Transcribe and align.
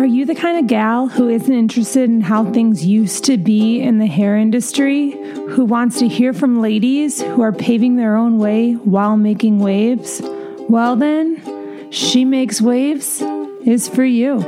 Are 0.00 0.06
you 0.06 0.24
the 0.24 0.34
kind 0.34 0.58
of 0.58 0.66
gal 0.66 1.08
who 1.08 1.28
isn't 1.28 1.52
interested 1.52 2.08
in 2.08 2.22
how 2.22 2.50
things 2.50 2.86
used 2.86 3.22
to 3.24 3.36
be 3.36 3.82
in 3.82 3.98
the 3.98 4.06
hair 4.06 4.34
industry? 4.34 5.10
Who 5.10 5.66
wants 5.66 5.98
to 5.98 6.08
hear 6.08 6.32
from 6.32 6.62
ladies 6.62 7.20
who 7.20 7.42
are 7.42 7.52
paving 7.52 7.96
their 7.96 8.16
own 8.16 8.38
way 8.38 8.72
while 8.72 9.18
making 9.18 9.58
waves? 9.58 10.22
Well, 10.70 10.96
then, 10.96 11.92
She 11.92 12.24
Makes 12.24 12.62
Waves 12.62 13.20
is 13.66 13.88
for 13.90 14.02
you. 14.02 14.40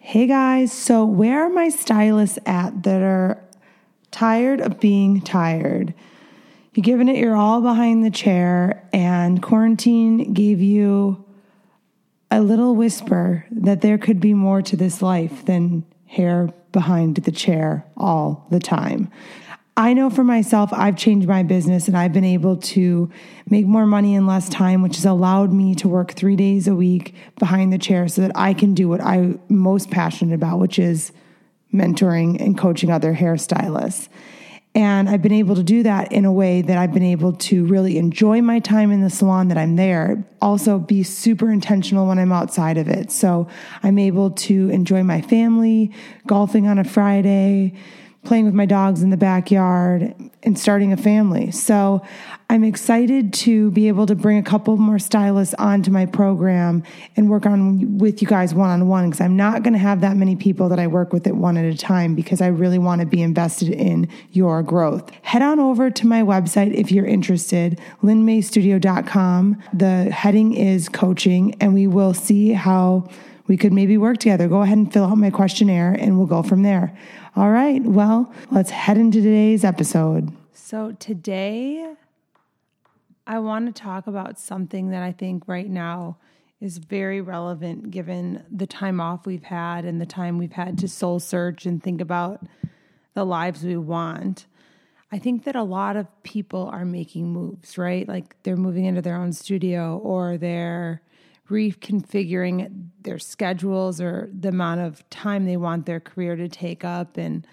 Hey 0.00 0.26
guys, 0.26 0.72
so 0.72 1.04
where 1.04 1.44
are 1.44 1.48
my 1.48 1.68
stylists 1.68 2.40
at 2.44 2.82
that 2.82 3.02
are 3.02 3.40
tired 4.10 4.60
of 4.60 4.80
being 4.80 5.20
tired? 5.20 5.94
You're 6.74 6.82
giving 6.82 7.08
it 7.08 7.18
your 7.18 7.36
all 7.36 7.60
behind 7.60 8.04
the 8.04 8.10
chair, 8.10 8.88
and 8.92 9.40
quarantine 9.40 10.32
gave 10.32 10.60
you 10.60 11.24
a 12.32 12.40
little 12.40 12.74
whisper 12.74 13.44
that 13.50 13.82
there 13.82 13.98
could 13.98 14.18
be 14.18 14.32
more 14.32 14.62
to 14.62 14.74
this 14.74 15.02
life 15.02 15.44
than 15.44 15.84
hair 16.06 16.48
behind 16.72 17.16
the 17.16 17.30
chair 17.30 17.86
all 17.94 18.46
the 18.50 18.58
time. 18.58 19.10
I 19.76 19.92
know 19.92 20.08
for 20.08 20.24
myself, 20.24 20.72
I've 20.72 20.96
changed 20.96 21.28
my 21.28 21.42
business 21.42 21.88
and 21.88 21.96
I've 21.96 22.12
been 22.14 22.24
able 22.24 22.56
to 22.58 23.10
make 23.50 23.66
more 23.66 23.84
money 23.84 24.14
in 24.14 24.26
less 24.26 24.48
time, 24.48 24.80
which 24.80 24.96
has 24.96 25.04
allowed 25.04 25.52
me 25.52 25.74
to 25.76 25.88
work 25.88 26.12
three 26.12 26.36
days 26.36 26.66
a 26.66 26.74
week 26.74 27.14
behind 27.38 27.70
the 27.70 27.78
chair 27.78 28.08
so 28.08 28.22
that 28.22 28.32
I 28.34 28.54
can 28.54 28.72
do 28.72 28.88
what 28.88 29.02
I'm 29.02 29.38
most 29.48 29.90
passionate 29.90 30.34
about, 30.34 30.58
which 30.58 30.78
is 30.78 31.12
mentoring 31.72 32.40
and 32.40 32.56
coaching 32.56 32.90
other 32.90 33.14
hairstylists. 33.14 34.08
And 34.74 35.10
I've 35.10 35.20
been 35.20 35.32
able 35.32 35.54
to 35.56 35.62
do 35.62 35.82
that 35.82 36.12
in 36.12 36.24
a 36.24 36.32
way 36.32 36.62
that 36.62 36.78
I've 36.78 36.94
been 36.94 37.02
able 37.02 37.34
to 37.34 37.66
really 37.66 37.98
enjoy 37.98 38.40
my 38.40 38.58
time 38.58 38.90
in 38.90 39.02
the 39.02 39.10
salon 39.10 39.48
that 39.48 39.58
I'm 39.58 39.76
there, 39.76 40.24
also 40.40 40.78
be 40.78 41.02
super 41.02 41.52
intentional 41.52 42.06
when 42.06 42.18
I'm 42.18 42.32
outside 42.32 42.78
of 42.78 42.88
it. 42.88 43.10
So 43.10 43.48
I'm 43.82 43.98
able 43.98 44.30
to 44.30 44.70
enjoy 44.70 45.02
my 45.02 45.20
family, 45.20 45.92
golfing 46.26 46.68
on 46.68 46.78
a 46.78 46.84
Friday, 46.84 47.74
playing 48.24 48.44
with 48.44 48.54
my 48.54 48.66
dogs 48.66 49.02
in 49.02 49.10
the 49.10 49.16
backyard 49.16 50.14
and 50.44 50.58
starting 50.58 50.92
a 50.92 50.96
family. 50.96 51.50
So 51.50 52.02
I'm 52.48 52.62
excited 52.62 53.32
to 53.34 53.70
be 53.72 53.88
able 53.88 54.06
to 54.06 54.14
bring 54.14 54.38
a 54.38 54.42
couple 54.42 54.76
more 54.76 54.98
stylists 54.98 55.54
onto 55.54 55.90
my 55.90 56.06
program 56.06 56.84
and 57.16 57.28
work 57.28 57.46
on 57.46 57.98
with 57.98 58.22
you 58.22 58.28
guys 58.28 58.54
one 58.54 58.70
on 58.70 58.86
one 58.88 59.10
because 59.10 59.20
I'm 59.20 59.36
not 59.36 59.62
going 59.62 59.72
to 59.72 59.78
have 59.78 60.02
that 60.02 60.16
many 60.16 60.36
people 60.36 60.68
that 60.68 60.78
I 60.78 60.86
work 60.86 61.12
with 61.12 61.26
at 61.26 61.34
one 61.34 61.56
at 61.56 61.64
a 61.64 61.76
time 61.76 62.14
because 62.14 62.40
I 62.40 62.48
really 62.48 62.78
want 62.78 63.00
to 63.00 63.06
be 63.06 63.22
invested 63.22 63.70
in 63.70 64.08
your 64.30 64.62
growth. 64.62 65.10
Head 65.22 65.42
on 65.42 65.58
over 65.58 65.90
to 65.90 66.06
my 66.06 66.22
website 66.22 66.74
if 66.74 66.92
you're 66.92 67.06
interested, 67.06 67.80
linmaystudio.com. 68.02 69.62
The 69.72 70.10
heading 70.10 70.54
is 70.54 70.88
coaching 70.88 71.56
and 71.60 71.74
we 71.74 71.86
will 71.86 72.14
see 72.14 72.52
how 72.52 73.08
we 73.46 73.56
could 73.56 73.72
maybe 73.72 73.96
work 73.96 74.18
together. 74.18 74.48
Go 74.48 74.62
ahead 74.62 74.78
and 74.78 74.92
fill 74.92 75.04
out 75.04 75.16
my 75.16 75.30
questionnaire 75.30 75.92
and 75.92 76.18
we'll 76.18 76.26
go 76.26 76.42
from 76.42 76.62
there. 76.62 76.96
All 77.36 77.50
right, 77.50 77.82
well, 77.82 78.32
let's 78.50 78.70
head 78.70 78.98
into 78.98 79.20
today's 79.20 79.64
episode. 79.64 80.32
So, 80.52 80.92
today 80.98 81.94
I 83.26 83.38
want 83.38 83.74
to 83.74 83.82
talk 83.82 84.06
about 84.06 84.38
something 84.38 84.90
that 84.90 85.02
I 85.02 85.12
think 85.12 85.44
right 85.46 85.68
now 85.68 86.16
is 86.60 86.78
very 86.78 87.20
relevant 87.20 87.90
given 87.90 88.44
the 88.50 88.66
time 88.66 89.00
off 89.00 89.26
we've 89.26 89.44
had 89.44 89.84
and 89.84 90.00
the 90.00 90.06
time 90.06 90.38
we've 90.38 90.52
had 90.52 90.78
to 90.78 90.88
soul 90.88 91.20
search 91.20 91.66
and 91.66 91.82
think 91.82 92.00
about 92.00 92.44
the 93.14 93.24
lives 93.24 93.64
we 93.64 93.76
want. 93.76 94.46
I 95.10 95.18
think 95.18 95.44
that 95.44 95.56
a 95.56 95.62
lot 95.62 95.96
of 95.96 96.06
people 96.22 96.68
are 96.72 96.84
making 96.84 97.32
moves, 97.32 97.76
right? 97.76 98.08
Like 98.08 98.36
they're 98.42 98.56
moving 98.56 98.86
into 98.86 99.02
their 99.02 99.16
own 99.16 99.32
studio 99.32 99.98
or 99.98 100.38
they're 100.38 101.02
reconfiguring 101.50 102.88
their 103.02 103.18
schedules 103.18 104.00
or 104.00 104.30
the 104.32 104.48
amount 104.48 104.80
of 104.80 105.08
time 105.10 105.44
they 105.44 105.56
want 105.56 105.86
their 105.86 106.00
career 106.00 106.36
to 106.36 106.48
take 106.48 106.84
up 106.84 107.16
and 107.16 107.46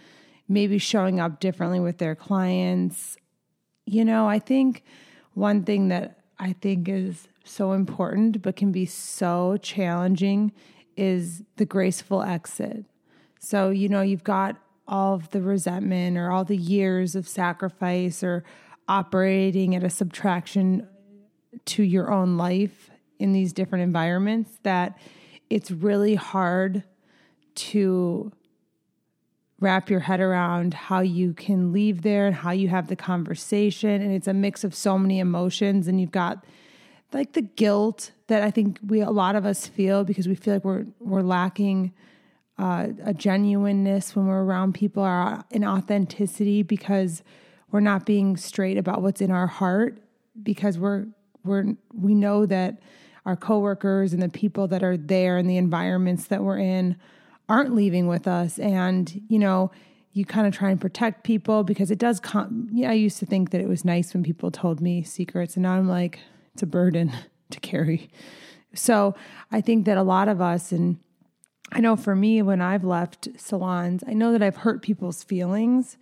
maybe 0.47 0.77
showing 0.77 1.19
up 1.19 1.39
differently 1.39 1.79
with 1.79 1.97
their 1.97 2.15
clients. 2.15 3.17
You 3.85 4.05
know, 4.05 4.27
I 4.27 4.39
think 4.39 4.83
one 5.33 5.63
thing 5.63 5.87
that 5.89 6.19
I 6.39 6.53
think 6.53 6.87
is 6.87 7.27
so 7.43 7.73
important 7.73 8.41
but 8.41 8.55
can 8.55 8.71
be 8.71 8.85
so 8.85 9.57
challenging 9.57 10.51
is 10.95 11.43
the 11.57 11.65
graceful 11.65 12.21
exit. 12.21 12.85
So, 13.39 13.69
you 13.69 13.89
know, 13.89 14.01
you've 14.01 14.23
got 14.23 14.57
all 14.87 15.15
of 15.15 15.29
the 15.31 15.41
resentment 15.41 16.17
or 16.17 16.31
all 16.31 16.43
the 16.43 16.57
years 16.57 17.15
of 17.15 17.27
sacrifice 17.27 18.23
or 18.23 18.43
operating 18.87 19.75
at 19.75 19.83
a 19.83 19.89
subtraction 19.89 20.87
to 21.65 21.83
your 21.83 22.11
own 22.11 22.37
life 22.37 22.89
in 23.19 23.33
these 23.33 23.53
different 23.53 23.83
environments 23.83 24.59
that 24.63 24.97
it's 25.49 25.69
really 25.69 26.15
hard 26.15 26.83
to 27.55 28.31
wrap 29.59 29.89
your 29.89 29.99
head 29.99 30.21
around 30.21 30.73
how 30.73 31.01
you 31.01 31.33
can 31.33 31.73
leave 31.73 32.01
there 32.01 32.27
and 32.27 32.35
how 32.35 32.51
you 32.51 32.69
have 32.69 32.87
the 32.87 32.95
conversation. 32.95 34.01
And 34.01 34.13
it's 34.13 34.27
a 34.27 34.33
mix 34.33 34.63
of 34.63 34.73
so 34.73 34.97
many 34.97 35.19
emotions. 35.19 35.87
And 35.87 35.99
you've 35.99 36.11
got 36.11 36.45
like 37.11 37.33
the 37.33 37.41
guilt 37.41 38.11
that 38.27 38.43
I 38.43 38.51
think 38.51 38.79
we 38.85 39.01
a 39.01 39.09
lot 39.09 39.35
of 39.35 39.45
us 39.45 39.67
feel 39.67 40.03
because 40.03 40.27
we 40.27 40.35
feel 40.35 40.53
like 40.55 40.63
we're 40.63 40.85
we're 40.99 41.21
lacking 41.21 41.93
uh, 42.57 42.87
a 43.03 43.13
genuineness 43.13 44.15
when 44.15 44.27
we're 44.27 44.43
around 44.43 44.73
people, 44.73 45.03
our 45.03 45.43
an 45.51 45.65
authenticity 45.65 46.61
because 46.61 47.23
we're 47.71 47.79
not 47.79 48.05
being 48.05 48.37
straight 48.37 48.77
about 48.77 49.01
what's 49.01 49.21
in 49.21 49.31
our 49.31 49.47
heart 49.47 49.99
because 50.41 50.77
we're 50.77 51.07
we're 51.43 51.73
we 51.93 52.13
know 52.13 52.45
that 52.45 52.79
our 53.25 53.35
coworkers 53.35 54.13
and 54.13 54.21
the 54.21 54.29
people 54.29 54.67
that 54.67 54.83
are 54.83 54.97
there 54.97 55.37
and 55.37 55.49
the 55.49 55.57
environments 55.57 56.27
that 56.27 56.43
we're 56.43 56.59
in 56.59 56.95
aren't 57.47 57.73
leaving 57.73 58.07
with 58.07 58.27
us. 58.27 58.59
And 58.59 59.21
you 59.27 59.39
know 59.39 59.71
you 60.11 60.25
kind 60.25 60.47
of 60.47 60.53
try 60.53 60.69
and 60.69 60.81
protect 60.81 61.23
people 61.23 61.63
because 61.63 61.91
it 61.91 61.99
does 61.99 62.19
come 62.19 62.67
yeah 62.71 62.89
i 62.89 62.93
used 62.93 63.19
to 63.19 63.25
think 63.25 63.51
that 63.51 63.61
it 63.61 63.67
was 63.67 63.85
nice 63.85 64.13
when 64.13 64.23
people 64.23 64.51
told 64.51 64.81
me 64.81 65.03
secrets 65.03 65.55
and 65.55 65.63
now 65.63 65.73
i'm 65.73 65.87
like 65.87 66.19
it's 66.53 66.63
a 66.63 66.67
burden 66.67 67.11
to 67.51 67.59
carry. 67.59 68.09
So 68.73 69.15
i 69.51 69.61
think 69.61 69.85
that 69.85 69.97
a 69.97 70.03
lot 70.03 70.27
of 70.27 70.41
us 70.41 70.71
and 70.71 70.99
i 71.71 71.79
know 71.79 71.95
for 71.95 72.15
me 72.15 72.41
when 72.41 72.61
i've 72.61 72.83
left 72.83 73.27
salons 73.37 74.03
i 74.07 74.13
know 74.13 74.31
that 74.31 74.43
i've 74.43 74.57
hurt 74.57 74.81
people's 74.81 75.23
feelings 75.23 75.97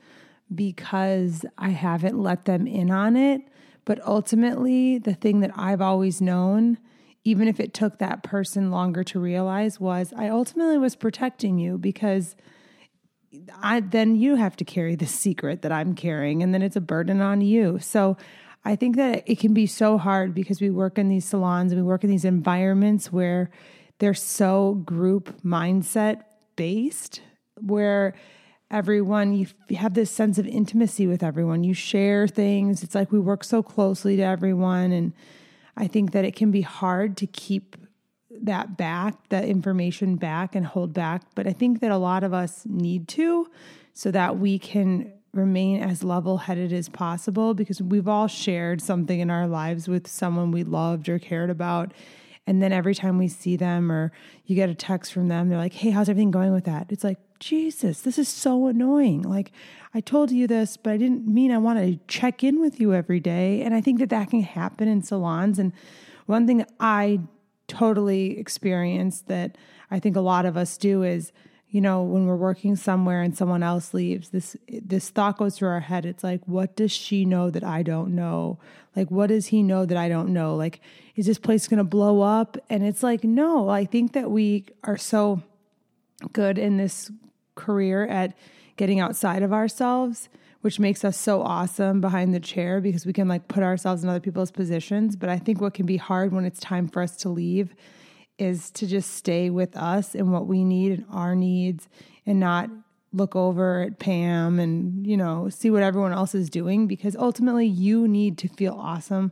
because 0.53 1.45
i 1.57 1.69
haven't 1.69 2.21
let 2.21 2.45
them 2.45 2.67
in 2.67 2.91
on 2.91 3.15
it. 3.15 3.41
But 3.85 4.05
ultimately 4.05 4.97
the 4.97 5.13
thing 5.13 5.39
that 5.41 5.51
i've 5.55 5.81
always 5.81 6.21
known 6.21 6.77
even 7.27 7.49
if 7.49 7.59
it 7.59 7.73
took 7.73 7.99
that 7.99 8.23
person 8.23 8.71
longer 8.71 9.03
to 9.03 9.19
realize, 9.19 9.81
was 9.81 10.13
I 10.15 10.29
ultimately 10.29 10.77
was 10.77 10.95
protecting 10.95 11.59
you 11.59 11.77
because 11.77 12.37
I 13.61 13.81
then 13.81 14.15
you 14.15 14.35
have 14.35 14.55
to 14.55 14.63
carry 14.63 14.95
the 14.95 15.07
secret 15.07 15.61
that 15.63 15.71
I'm 15.73 15.93
carrying, 15.93 16.41
and 16.41 16.53
then 16.53 16.61
it's 16.61 16.77
a 16.77 16.81
burden 16.81 17.19
on 17.19 17.41
you. 17.41 17.79
So 17.79 18.15
I 18.63 18.77
think 18.77 18.95
that 18.95 19.23
it 19.25 19.39
can 19.39 19.53
be 19.53 19.67
so 19.67 19.97
hard 19.97 20.33
because 20.33 20.61
we 20.61 20.69
work 20.69 20.97
in 20.97 21.09
these 21.09 21.25
salons 21.25 21.73
and 21.73 21.81
we 21.81 21.85
work 21.85 22.05
in 22.05 22.09
these 22.09 22.23
environments 22.23 23.11
where 23.11 23.49
they're 23.99 24.13
so 24.13 24.75
group 24.85 25.41
mindset 25.43 26.21
based, 26.55 27.21
where 27.59 28.13
everyone 28.71 29.33
you 29.33 29.47
have 29.75 29.95
this 29.95 30.11
sense 30.11 30.37
of 30.37 30.47
intimacy 30.47 31.05
with 31.07 31.23
everyone. 31.23 31.65
You 31.65 31.73
share 31.73 32.25
things. 32.25 32.83
It's 32.83 32.95
like 32.95 33.11
we 33.11 33.19
work 33.19 33.43
so 33.43 33.61
closely 33.61 34.15
to 34.15 34.23
everyone 34.23 34.93
and 34.93 35.11
I 35.77 35.87
think 35.87 36.11
that 36.11 36.25
it 36.25 36.35
can 36.35 36.51
be 36.51 36.61
hard 36.61 37.15
to 37.17 37.27
keep 37.27 37.77
that 38.41 38.77
back, 38.77 39.29
that 39.29 39.45
information 39.45 40.15
back 40.15 40.55
and 40.55 40.65
hold 40.65 40.93
back. 40.93 41.23
But 41.35 41.47
I 41.47 41.53
think 41.53 41.79
that 41.81 41.91
a 41.91 41.97
lot 41.97 42.23
of 42.23 42.33
us 42.33 42.63
need 42.65 43.07
to 43.09 43.49
so 43.93 44.11
that 44.11 44.37
we 44.37 44.59
can 44.59 45.13
remain 45.33 45.81
as 45.81 46.03
level 46.03 46.37
headed 46.37 46.73
as 46.73 46.89
possible 46.89 47.53
because 47.53 47.81
we've 47.81 48.07
all 48.07 48.27
shared 48.27 48.81
something 48.81 49.19
in 49.19 49.29
our 49.29 49.47
lives 49.47 49.87
with 49.87 50.07
someone 50.07 50.51
we 50.51 50.63
loved 50.63 51.07
or 51.09 51.19
cared 51.19 51.49
about. 51.49 51.93
And 52.47 52.63
then 52.63 52.71
every 52.71 52.95
time 52.95 53.17
we 53.17 53.27
see 53.27 53.57
them 53.57 53.91
or 53.91 54.11
you 54.45 54.55
get 54.55 54.69
a 54.69 54.73
text 54.73 55.13
from 55.13 55.27
them, 55.27 55.49
they're 55.49 55.57
like, 55.57 55.73
hey, 55.73 55.91
how's 55.91 56.07
everything 56.07 56.31
going 56.31 56.53
with 56.53 56.63
that? 56.63 56.87
It's 56.89 57.03
like, 57.03 57.19
Jesus, 57.39 58.01
this 58.01 58.17
is 58.17 58.29
so 58.29 58.67
annoying. 58.67 59.21
Like, 59.21 59.51
I 59.93 59.99
told 59.99 60.31
you 60.31 60.47
this, 60.47 60.77
but 60.77 60.93
I 60.93 60.97
didn't 60.97 61.27
mean 61.27 61.51
I 61.51 61.57
want 61.57 61.77
to 61.77 61.99
check 62.07 62.43
in 62.43 62.59
with 62.59 62.79
you 62.79 62.93
every 62.93 63.19
day. 63.19 63.61
And 63.61 63.75
I 63.75 63.81
think 63.81 63.99
that 63.99 64.09
that 64.09 64.29
can 64.29 64.41
happen 64.41 64.87
in 64.87 65.03
salons. 65.03 65.59
And 65.59 65.73
one 66.25 66.47
thing 66.47 66.65
I 66.79 67.19
totally 67.67 68.39
experienced 68.39 69.27
that 69.27 69.57
I 69.91 69.99
think 69.99 70.15
a 70.15 70.21
lot 70.21 70.45
of 70.45 70.57
us 70.57 70.77
do 70.77 71.03
is, 71.03 71.31
you 71.69 71.81
know, 71.81 72.01
when 72.01 72.25
we're 72.25 72.35
working 72.35 72.75
somewhere 72.77 73.21
and 73.21 73.35
someone 73.37 73.61
else 73.61 73.93
leaves, 73.93 74.29
this 74.29 74.55
this 74.67 75.09
thought 75.09 75.37
goes 75.37 75.57
through 75.57 75.69
our 75.69 75.81
head. 75.81 76.05
It's 76.05 76.23
like, 76.23 76.41
what 76.45 76.75
does 76.77 76.91
she 76.91 77.25
know 77.25 77.49
that 77.49 77.63
I 77.63 77.83
don't 77.83 78.15
know? 78.15 78.57
Like, 78.95 79.11
what 79.11 79.27
does 79.27 79.47
he 79.47 79.63
know 79.63 79.85
that 79.85 79.97
I 79.97 80.07
don't 80.07 80.29
know? 80.29 80.55
Like, 80.55 80.79
is 81.15 81.25
this 81.25 81.37
place 81.37 81.67
going 81.67 81.79
to 81.79 81.83
blow 81.83 82.21
up? 82.21 82.57
And 82.69 82.83
it's 82.83 83.03
like, 83.03 83.23
no. 83.23 83.69
I 83.69 83.83
think 83.83 84.13
that 84.13 84.31
we 84.31 84.65
are 84.85 84.97
so 84.97 85.43
good 86.31 86.57
in 86.57 86.77
this 86.77 87.11
career 87.55 88.07
at 88.07 88.33
getting 88.77 88.99
outside 88.99 89.43
of 89.43 89.51
ourselves, 89.51 90.29
which 90.61 90.79
makes 90.79 91.03
us 91.03 91.17
so 91.17 91.41
awesome 91.41 91.99
behind 91.99 92.33
the 92.33 92.39
chair 92.39 92.79
because 92.79 93.05
we 93.05 93.13
can 93.13 93.27
like 93.27 93.49
put 93.49 93.61
ourselves 93.61 94.03
in 94.03 94.09
other 94.09 94.21
people's 94.21 94.51
positions. 94.51 95.17
But 95.17 95.29
I 95.29 95.37
think 95.37 95.59
what 95.59 95.73
can 95.73 95.85
be 95.85 95.97
hard 95.97 96.31
when 96.31 96.45
it's 96.45 96.61
time 96.61 96.87
for 96.87 97.01
us 97.01 97.17
to 97.17 97.29
leave 97.29 97.75
is 98.37 98.69
to 98.71 98.87
just 98.87 99.11
stay 99.11 99.49
with 99.49 99.75
us 99.75 100.15
and 100.15 100.31
what 100.31 100.47
we 100.47 100.63
need 100.63 100.91
and 100.91 101.05
our 101.11 101.35
needs 101.35 101.87
and 102.25 102.39
not 102.39 102.69
look 103.13 103.35
over 103.35 103.81
at 103.81 103.99
Pam 103.99 104.59
and, 104.59 105.07
you 105.07 105.17
know, 105.17 105.49
see 105.49 105.69
what 105.69 105.81
everyone 105.81 106.13
else 106.13 106.35
is 106.35 106.49
doing 106.49 106.87
because 106.87 107.15
ultimately 107.15 107.65
you 107.65 108.07
need 108.07 108.37
to 108.37 108.47
feel 108.47 108.73
awesome 108.73 109.31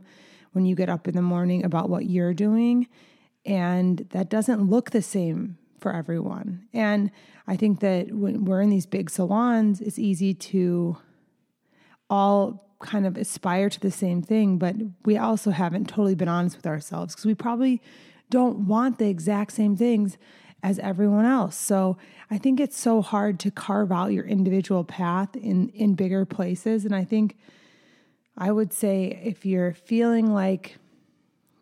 when 0.53 0.65
you 0.65 0.75
get 0.75 0.89
up 0.89 1.07
in 1.07 1.15
the 1.15 1.21
morning 1.21 1.63
about 1.63 1.89
what 1.89 2.05
you're 2.05 2.33
doing. 2.33 2.87
And 3.45 4.07
that 4.09 4.29
doesn't 4.29 4.69
look 4.69 4.91
the 4.91 5.01
same 5.01 5.57
for 5.79 5.93
everyone. 5.93 6.67
And 6.73 7.11
I 7.47 7.57
think 7.57 7.81
that 7.81 8.11
when 8.11 8.45
we're 8.45 8.61
in 8.61 8.69
these 8.69 8.87
big 8.87 9.09
salons, 9.09 9.81
it's 9.81 9.99
easy 9.99 10.33
to 10.33 10.97
all 12.09 12.65
kind 12.79 13.05
of 13.05 13.17
aspire 13.17 13.69
to 13.69 13.79
the 13.79 13.91
same 13.91 14.21
thing, 14.21 14.57
but 14.57 14.75
we 15.05 15.17
also 15.17 15.51
haven't 15.51 15.87
totally 15.87 16.15
been 16.15 16.27
honest 16.27 16.55
with 16.55 16.67
ourselves 16.67 17.13
because 17.13 17.25
we 17.25 17.35
probably 17.35 17.81
don't 18.29 18.67
want 18.67 18.97
the 18.97 19.07
exact 19.07 19.53
same 19.53 19.75
things 19.75 20.17
as 20.63 20.79
everyone 20.79 21.25
else. 21.25 21.55
So 21.55 21.97
I 22.31 22.37
think 22.37 22.59
it's 22.59 22.77
so 22.77 23.01
hard 23.01 23.39
to 23.41 23.51
carve 23.51 23.91
out 23.91 24.13
your 24.13 24.25
individual 24.25 24.83
path 24.83 25.35
in 25.35 25.69
in 25.69 25.93
bigger 25.95 26.25
places 26.25 26.85
and 26.85 26.95
I 26.95 27.03
think 27.03 27.37
I 28.37 28.51
would 28.51 28.73
say 28.73 29.21
if 29.23 29.45
you're 29.45 29.73
feeling 29.73 30.33
like 30.33 30.77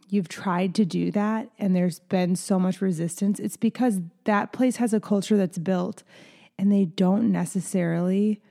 you've 0.10 0.30
tried 0.30 0.76
to 0.76 0.86
do 0.86 1.12
that 1.12 1.50
and 1.60 1.76
there's 1.76 2.00
been 2.00 2.36
so 2.36 2.60
much 2.60 2.82
resistance, 2.82 3.40
it's 3.40 3.58
because 3.58 4.00
that 4.26 4.54
place 4.54 4.78
has 4.78 4.94
a 4.94 5.00
culture 5.00 5.38
that's 5.38 5.58
built 5.58 6.04
and 6.58 6.72
they 6.72 6.86
don't 6.86 7.32
necessarily 7.32 8.42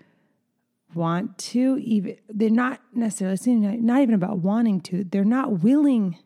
want 0.95 1.39
to 1.39 1.79
even 1.79 2.17
they're 2.29 2.51
not 2.51 2.81
necessarily 2.93 3.57
not 3.57 4.03
even 4.03 4.15
about 4.15 4.39
wanting 4.39 4.79
to 4.79 5.05
they're 5.05 5.25
not 5.25 5.61
willing 5.63 6.19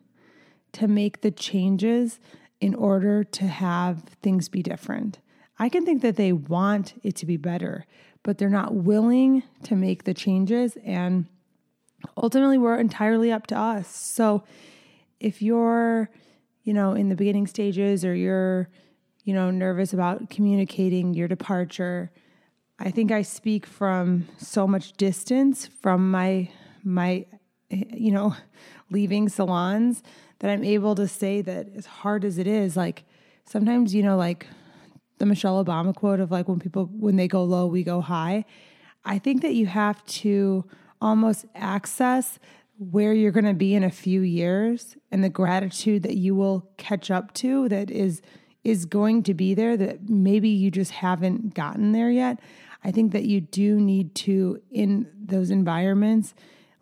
to 0.73 0.87
make 0.87 1.21
the 1.21 1.31
changes 1.31 2.19
in 2.59 2.75
order 2.75 3.23
to 3.23 3.45
have 3.45 4.03
things 4.21 4.49
be 4.49 4.63
different. 4.63 5.19
I 5.59 5.69
can 5.69 5.85
think 5.85 6.01
that 6.01 6.15
they 6.15 6.33
want 6.33 6.99
it 7.03 7.15
to 7.17 7.25
be 7.25 7.37
better 7.37 7.85
but 8.27 8.37
they're 8.37 8.49
not 8.49 8.75
willing 8.75 9.41
to 9.63 9.73
make 9.73 10.03
the 10.03 10.13
changes 10.13 10.77
and 10.83 11.27
ultimately 12.17 12.57
we're 12.57 12.77
entirely 12.77 13.31
up 13.31 13.47
to 13.47 13.57
us. 13.57 13.87
So 13.87 14.43
if 15.21 15.41
you're 15.41 16.09
you 16.63 16.73
know 16.73 16.91
in 16.91 17.07
the 17.07 17.15
beginning 17.15 17.47
stages 17.47 18.03
or 18.03 18.13
you're 18.13 18.69
you 19.23 19.33
know 19.33 19.49
nervous 19.49 19.93
about 19.93 20.29
communicating 20.29 21.13
your 21.13 21.29
departure 21.29 22.11
I 22.79 22.91
think 22.91 23.11
I 23.11 23.21
speak 23.21 23.65
from 23.65 24.27
so 24.37 24.67
much 24.67 24.91
distance 24.93 25.65
from 25.65 26.11
my 26.11 26.49
my 26.83 27.25
Eh, 27.71 27.83
you 27.93 28.11
know 28.11 28.35
leaving 28.89 29.29
salons 29.29 30.03
that 30.39 30.49
I'm 30.49 30.63
able 30.63 30.95
to 30.95 31.07
say 31.07 31.41
that 31.41 31.67
as 31.75 31.85
hard 31.85 32.23
as 32.23 32.37
it 32.37 32.47
is 32.47 32.77
like 32.77 33.03
sometimes 33.45 33.93
you 33.93 34.03
know 34.03 34.17
like 34.17 34.47
the 35.17 35.25
Michelle 35.25 35.63
Obama 35.63 35.95
quote 35.95 36.19
of 36.19 36.31
like 36.31 36.47
when 36.47 36.59
people 36.59 36.85
when 36.85 37.15
they 37.15 37.27
go 37.27 37.43
low 37.43 37.67
we 37.67 37.83
go 37.83 38.01
high 38.01 38.45
I 39.03 39.19
think 39.19 39.41
that 39.41 39.53
you 39.53 39.65
have 39.67 40.05
to 40.05 40.65
almost 41.01 41.45
access 41.55 42.39
where 42.77 43.13
you're 43.13 43.31
going 43.31 43.45
to 43.45 43.53
be 43.53 43.73
in 43.73 43.83
a 43.83 43.89
few 43.89 44.21
years 44.21 44.97
and 45.11 45.23
the 45.23 45.29
gratitude 45.29 46.03
that 46.03 46.15
you 46.15 46.35
will 46.35 46.69
catch 46.77 47.09
up 47.09 47.33
to 47.35 47.67
that 47.69 47.89
is 47.89 48.21
is 48.63 48.85
going 48.85 49.23
to 49.23 49.33
be 49.33 49.53
there 49.53 49.77
that 49.77 50.09
maybe 50.09 50.49
you 50.49 50.69
just 50.69 50.91
haven't 50.91 51.53
gotten 51.53 51.93
there 51.93 52.11
yet. 52.11 52.37
I 52.83 52.91
think 52.91 53.13
that 53.13 53.23
you 53.23 53.39
do 53.39 53.79
need 53.79 54.13
to, 54.15 54.61
in 54.69 55.09
those 55.17 55.51
environments, 55.51 56.33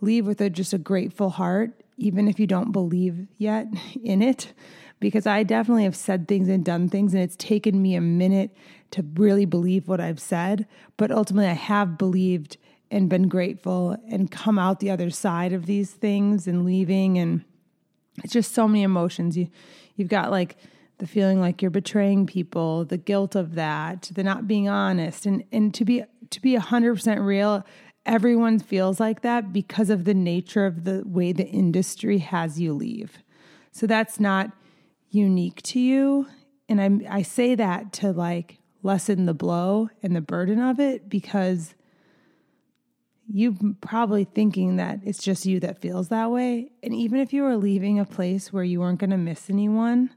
leave 0.01 0.25
with 0.25 0.41
a, 0.41 0.49
just 0.49 0.73
a 0.73 0.77
grateful 0.77 1.31
heart, 1.31 1.71
even 1.97 2.27
if 2.27 2.39
you 2.39 2.47
don't 2.47 2.71
believe 2.71 3.27
yet 3.37 3.67
in 4.03 4.21
it. 4.21 4.53
Because 4.99 5.27
I 5.27 5.43
definitely 5.43 5.83
have 5.83 5.95
said 5.95 6.27
things 6.27 6.47
and 6.47 6.63
done 6.63 6.89
things, 6.89 7.13
and 7.13 7.21
it's 7.21 7.35
taken 7.35 7.81
me 7.81 7.95
a 7.95 8.01
minute 8.01 8.55
to 8.91 9.05
really 9.15 9.45
believe 9.45 9.87
what 9.87 9.99
I've 9.99 10.21
said. 10.21 10.67
But 10.95 11.11
ultimately, 11.11 11.49
I 11.49 11.53
have 11.53 11.97
believed 11.97 12.57
and 12.89 13.09
been 13.09 13.27
grateful 13.27 13.97
and 14.09 14.31
come 14.31 14.57
out 14.57 14.79
the 14.79 14.91
other 14.91 15.09
side 15.09 15.51
of 15.51 15.65
these 15.65 15.91
things 15.91 16.47
and 16.47 16.65
leaving. 16.65 17.17
And 17.17 17.43
it's 18.23 18.31
just 18.31 18.53
so 18.53 18.67
many 18.67 18.83
emotions. 18.83 19.37
You, 19.37 19.49
you've 19.95 20.07
got 20.07 20.31
like, 20.31 20.55
the 20.97 21.07
feeling 21.07 21.41
like 21.41 21.61
you're 21.61 21.71
betraying 21.71 22.25
people, 22.25 22.85
the 22.85 22.97
guilt 22.97 23.35
of 23.35 23.55
that, 23.55 24.09
the 24.13 24.23
not 24.23 24.47
being 24.47 24.69
honest, 24.69 25.25
and 25.25 25.43
and 25.51 25.73
to 25.73 25.83
be 25.83 26.03
to 26.29 26.41
be 26.41 26.55
hundred 26.55 26.95
percent 26.95 27.21
real, 27.21 27.65
everyone 28.05 28.59
feels 28.59 28.99
like 28.99 29.21
that 29.21 29.51
because 29.51 29.89
of 29.89 30.05
the 30.05 30.13
nature 30.13 30.65
of 30.65 30.83
the 30.83 31.03
way 31.05 31.31
the 31.31 31.47
industry 31.47 32.19
has 32.19 32.59
you 32.59 32.73
leave. 32.73 33.19
So 33.71 33.87
that's 33.87 34.19
not 34.19 34.51
unique 35.09 35.61
to 35.63 35.79
you, 35.79 36.27
and 36.67 36.81
I 36.81 37.17
I 37.17 37.21
say 37.21 37.55
that 37.55 37.93
to 37.93 38.11
like 38.11 38.59
lessen 38.83 39.25
the 39.25 39.33
blow 39.33 39.89
and 40.03 40.15
the 40.15 40.21
burden 40.21 40.59
of 40.59 40.79
it 40.79 41.09
because 41.09 41.75
you 43.27 43.75
probably 43.81 44.23
thinking 44.23 44.75
that 44.75 44.99
it's 45.03 45.23
just 45.23 45.45
you 45.45 45.59
that 45.59 45.81
feels 45.81 46.09
that 46.09 46.29
way. 46.29 46.71
And 46.83 46.93
even 46.93 47.19
if 47.19 47.33
you 47.33 47.43
were 47.43 47.57
leaving 47.57 47.99
a 47.99 48.05
place 48.05 48.53
where 48.53 48.63
you 48.63 48.79
weren't 48.79 48.99
going 48.99 49.09
to 49.09 49.17
miss 49.17 49.49
anyone, 49.49 50.11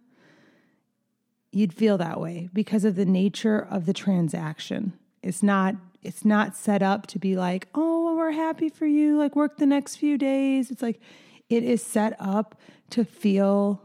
you'd 1.50 1.73
feel 1.73 1.96
that 1.99 2.20
way 2.20 2.50
because 2.52 2.85
of 2.85 2.96
the 2.96 3.06
nature 3.06 3.58
of 3.58 3.87
the 3.87 3.94
transaction. 3.94 4.93
It's 5.23 5.43
not 5.43 5.76
it's 6.00 6.25
not 6.25 6.56
set 6.56 6.82
up 6.82 7.06
to 7.09 7.19
be 7.19 7.37
like, 7.37 7.69
"Oh, 7.75 8.17
we're 8.17 8.31
happy 8.31 8.69
for 8.69 8.87
you, 8.87 9.19
like 9.19 9.35
work 9.35 9.56
the 9.56 9.67
next 9.67 9.97
few 9.97 10.17
days." 10.17 10.70
It's 10.70 10.82
like 10.82 11.00
it 11.49 11.65
is 11.65 11.82
set 11.82 12.15
up 12.20 12.59
to 12.91 13.05
feel 13.05 13.82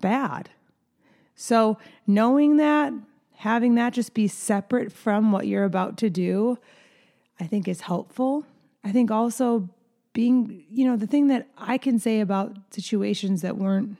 bad. 0.00 0.50
So, 1.34 1.78
knowing 2.06 2.56
that, 2.58 2.92
having 3.36 3.74
that 3.76 3.94
just 3.94 4.14
be 4.14 4.28
separate 4.28 4.92
from 4.92 5.32
what 5.32 5.46
you're 5.46 5.64
about 5.64 5.96
to 5.98 6.10
do, 6.10 6.58
I 7.38 7.46
think 7.46 7.66
is 7.66 7.82
helpful. 7.82 8.44
I 8.84 8.92
think 8.92 9.10
also 9.10 9.68
being, 10.12 10.64
you 10.70 10.86
know, 10.86 10.96
the 10.96 11.06
thing 11.06 11.28
that 11.28 11.48
I 11.56 11.78
can 11.78 11.98
say 11.98 12.20
about 12.20 12.56
situations 12.70 13.42
that 13.42 13.56
weren't 13.56 13.96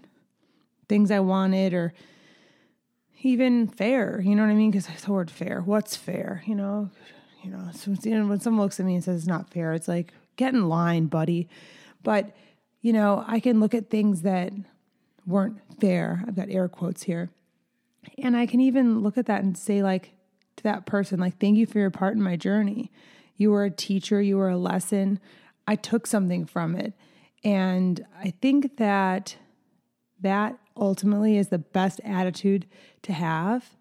things 0.88 1.10
I 1.10 1.20
wanted 1.20 1.72
or 1.72 1.94
even 3.22 3.68
fair. 3.68 4.20
You 4.20 4.34
know 4.34 4.42
what 4.42 4.50
I 4.50 4.54
mean? 4.54 4.70
Because 4.70 4.86
the 4.86 5.12
word 5.12 5.30
fair. 5.30 5.60
What's 5.60 5.96
fair? 5.96 6.42
You 6.46 6.54
know, 6.54 6.90
you 7.42 7.50
know. 7.50 7.70
So 7.74 7.94
you 8.02 8.18
know, 8.18 8.26
when 8.26 8.40
someone 8.40 8.62
looks 8.62 8.80
at 8.80 8.86
me 8.86 8.94
and 8.94 9.04
says 9.04 9.18
it's 9.18 9.26
not 9.26 9.50
fair, 9.50 9.72
it's 9.72 9.88
like 9.88 10.12
get 10.36 10.54
in 10.54 10.68
line, 10.68 11.06
buddy. 11.06 11.48
But 12.02 12.34
you 12.80 12.92
know, 12.92 13.24
I 13.26 13.40
can 13.40 13.60
look 13.60 13.74
at 13.74 13.90
things 13.90 14.22
that 14.22 14.52
weren't 15.26 15.58
fair. 15.80 16.24
I've 16.26 16.36
got 16.36 16.48
air 16.50 16.68
quotes 16.68 17.02
here, 17.02 17.30
and 18.18 18.36
I 18.36 18.46
can 18.46 18.60
even 18.60 19.00
look 19.00 19.18
at 19.18 19.26
that 19.26 19.42
and 19.42 19.56
say 19.56 19.82
like 19.82 20.12
to 20.56 20.62
that 20.64 20.86
person, 20.86 21.20
like, 21.20 21.38
thank 21.38 21.56
you 21.56 21.66
for 21.66 21.78
your 21.78 21.90
part 21.90 22.14
in 22.14 22.22
my 22.22 22.36
journey. 22.36 22.90
You 23.36 23.50
were 23.50 23.64
a 23.64 23.70
teacher. 23.70 24.20
You 24.20 24.36
were 24.36 24.50
a 24.50 24.58
lesson. 24.58 25.20
I 25.66 25.76
took 25.76 26.06
something 26.06 26.46
from 26.46 26.74
it, 26.74 26.94
and 27.44 28.04
I 28.18 28.32
think 28.40 28.76
that 28.78 29.36
that 30.20 30.58
ultimately 30.76 31.36
is 31.36 31.48
the 31.48 31.58
best 31.58 32.00
attitude 32.04 32.66
to 33.02 33.12
have. 33.12 33.76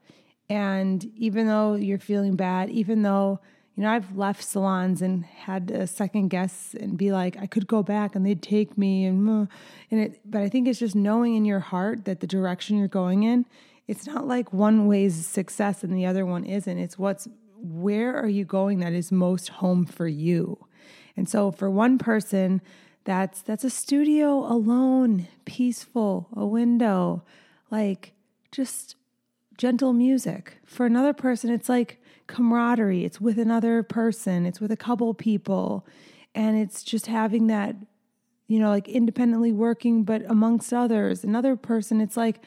And 0.49 1.11
even 1.15 1.47
though 1.47 1.75
you're 1.75 1.99
feeling 1.99 2.35
bad, 2.35 2.69
even 2.69 3.03
though, 3.03 3.39
you 3.75 3.83
know, 3.83 3.89
I've 3.89 4.17
left 4.17 4.43
salons 4.43 5.01
and 5.01 5.23
had 5.23 5.69
a 5.71 5.85
second 5.85 6.29
guess 6.29 6.75
and 6.79 6.97
be 6.97 7.11
like, 7.11 7.37
I 7.37 7.45
could 7.45 7.67
go 7.67 7.83
back 7.83 8.15
and 8.15 8.25
they'd 8.25 8.41
take 8.41 8.77
me 8.77 9.05
and, 9.05 9.47
and 9.91 9.99
it, 9.99 10.19
but 10.25 10.41
I 10.41 10.49
think 10.49 10.67
it's 10.67 10.79
just 10.79 10.95
knowing 10.95 11.35
in 11.35 11.45
your 11.45 11.59
heart 11.59 12.05
that 12.05 12.19
the 12.19 12.27
direction 12.27 12.77
you're 12.77 12.87
going 12.87 13.23
in, 13.23 13.45
it's 13.87 14.07
not 14.07 14.27
like 14.27 14.51
one 14.51 14.87
way's 14.87 15.25
success 15.25 15.83
and 15.83 15.95
the 15.95 16.05
other 16.05 16.25
one 16.25 16.43
isn't. 16.45 16.77
It's 16.77 16.97
what's, 16.97 17.27
where 17.55 18.15
are 18.15 18.27
you 18.27 18.45
going 18.45 18.79
that 18.79 18.93
is 18.93 19.11
most 19.11 19.49
home 19.49 19.85
for 19.85 20.07
you? 20.07 20.65
And 21.15 21.27
so 21.27 21.51
for 21.51 21.69
one 21.69 21.97
person, 21.97 22.61
that's 23.09 23.41
that's 23.41 23.63
a 23.63 23.71
studio 23.71 24.45
alone, 24.45 25.27
peaceful, 25.45 26.27
a 26.35 26.45
window, 26.45 27.23
like 27.71 28.13
just 28.51 28.95
gentle 29.57 29.93
music. 29.93 30.59
For 30.63 30.85
another 30.85 31.13
person, 31.13 31.49
it's 31.49 31.67
like 31.67 31.99
camaraderie. 32.27 33.03
It's 33.03 33.19
with 33.19 33.39
another 33.39 33.81
person, 33.81 34.45
it's 34.45 34.61
with 34.61 34.71
a 34.71 34.77
couple 34.77 35.11
people, 35.15 35.87
and 36.35 36.55
it's 36.55 36.83
just 36.83 37.07
having 37.07 37.47
that, 37.47 37.75
you 38.47 38.59
know, 38.59 38.69
like 38.69 38.87
independently 38.87 39.51
working, 39.51 40.03
but 40.03 40.21
amongst 40.29 40.71
others. 40.71 41.23
Another 41.23 41.55
person, 41.55 42.01
it's 42.01 42.15
like 42.15 42.45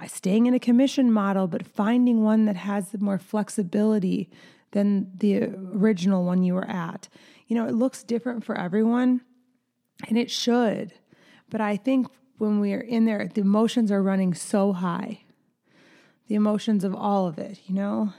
uh, 0.00 0.06
staying 0.06 0.46
in 0.46 0.54
a 0.54 0.60
commission 0.60 1.10
model, 1.12 1.48
but 1.48 1.66
finding 1.66 2.22
one 2.22 2.44
that 2.44 2.56
has 2.56 2.94
more 3.00 3.18
flexibility 3.18 4.30
than 4.70 5.10
the 5.16 5.42
original 5.74 6.24
one 6.24 6.44
you 6.44 6.54
were 6.54 6.70
at. 6.70 7.08
You 7.48 7.56
know, 7.56 7.66
it 7.66 7.74
looks 7.74 8.04
different 8.04 8.44
for 8.44 8.56
everyone. 8.56 9.22
And 10.06 10.18
it 10.18 10.30
should. 10.30 10.92
But 11.50 11.60
I 11.60 11.76
think 11.76 12.08
when 12.38 12.60
we 12.60 12.72
are 12.74 12.80
in 12.80 13.04
there, 13.04 13.28
the 13.32 13.40
emotions 13.40 13.90
are 13.90 14.02
running 14.02 14.34
so 14.34 14.72
high. 14.72 15.22
The 16.28 16.34
emotions 16.34 16.84
of 16.84 16.94
all 16.94 17.26
of 17.26 17.38
it, 17.38 17.60
you 17.66 17.74
know? 17.74 18.12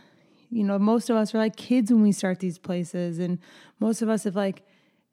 You 0.50 0.63
know, 0.63 0.79
most 0.79 1.10
of 1.10 1.17
us 1.17 1.36
are 1.36 1.39
like 1.39 1.55
kids 1.57 1.91
when 1.91 2.01
we 2.01 2.13
start 2.13 2.39
these 2.39 2.57
places, 2.57 3.19
and 3.19 3.39
most 3.79 4.01
of 4.01 4.10
us 4.10 4.24
have 4.24 4.36
like, 4.36 4.63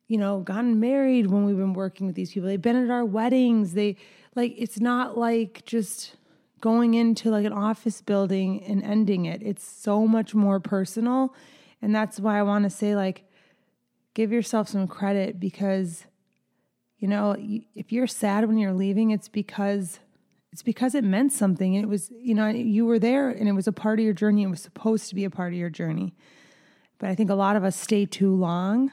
you 0.07 0.17
know, 0.17 0.41
gotten 0.41 0.79
married 0.79 1.27
when 1.27 1.45
we've 1.45 1.57
been 1.57 1.75
working 1.75 2.07
with 2.07 2.15
these 2.15 2.33
people. 2.33 2.49
They've 2.49 2.63
been 2.63 2.83
at 2.83 2.91
our 2.91 3.05
weddings. 3.05 3.75
They 3.75 3.97
like 4.37 4.55
it's 4.57 4.79
not 4.79 5.19
like 5.19 5.65
just 5.67 6.17
going 6.61 6.95
into 6.95 7.31
like 7.31 7.45
an 7.45 7.53
office 7.53 8.01
building 8.01 8.63
and 8.65 8.83
ending 8.83 9.27
it. 9.27 9.43
It's 9.43 9.67
so 9.67 10.07
much 10.07 10.35
more 10.35 10.61
personal. 10.61 11.35
And 11.83 11.95
that's 11.95 12.19
why 12.21 12.39
I 12.39 12.43
want 12.43 12.65
to 12.65 12.71
say, 12.71 12.97
like, 12.97 13.25
give 14.15 14.33
yourself 14.33 14.69
some 14.69 14.87
credit 14.87 15.39
because, 15.39 16.07
you 16.99 17.09
know, 17.09 17.37
if 17.75 17.93
you're 17.93 18.07
sad 18.07 18.47
when 18.47 18.59
you're 18.59 18.73
leaving, 18.73 19.11
it's 19.11 19.29
because 19.29 19.99
it's 20.53 20.63
because 20.63 20.95
it 20.95 21.03
meant 21.03 21.33
something. 21.33 21.75
It 21.75 21.89
was, 21.89 22.13
you 22.17 22.33
know, 22.33 22.47
you 22.47 22.87
were 22.87 23.01
there 23.01 23.29
and 23.29 23.49
it 23.49 23.53
was 23.53 23.67
a 23.67 23.73
part 23.73 23.99
of 23.99 24.05
your 24.05 24.15
journey. 24.15 24.45
It 24.45 24.51
was 24.51 24.63
supposed 24.63 25.09
to 25.09 25.17
be 25.17 25.25
a 25.25 25.31
part 25.31 25.53
of 25.53 25.59
your 25.59 25.69
journey. 25.69 26.15
But 26.99 27.11
I 27.11 27.17
think 27.17 27.29
a 27.29 27.35
lot 27.35 27.57
of 27.57 27.65
us 27.65 27.75
stay 27.75 28.07
too 28.07 28.33
long 28.33 28.93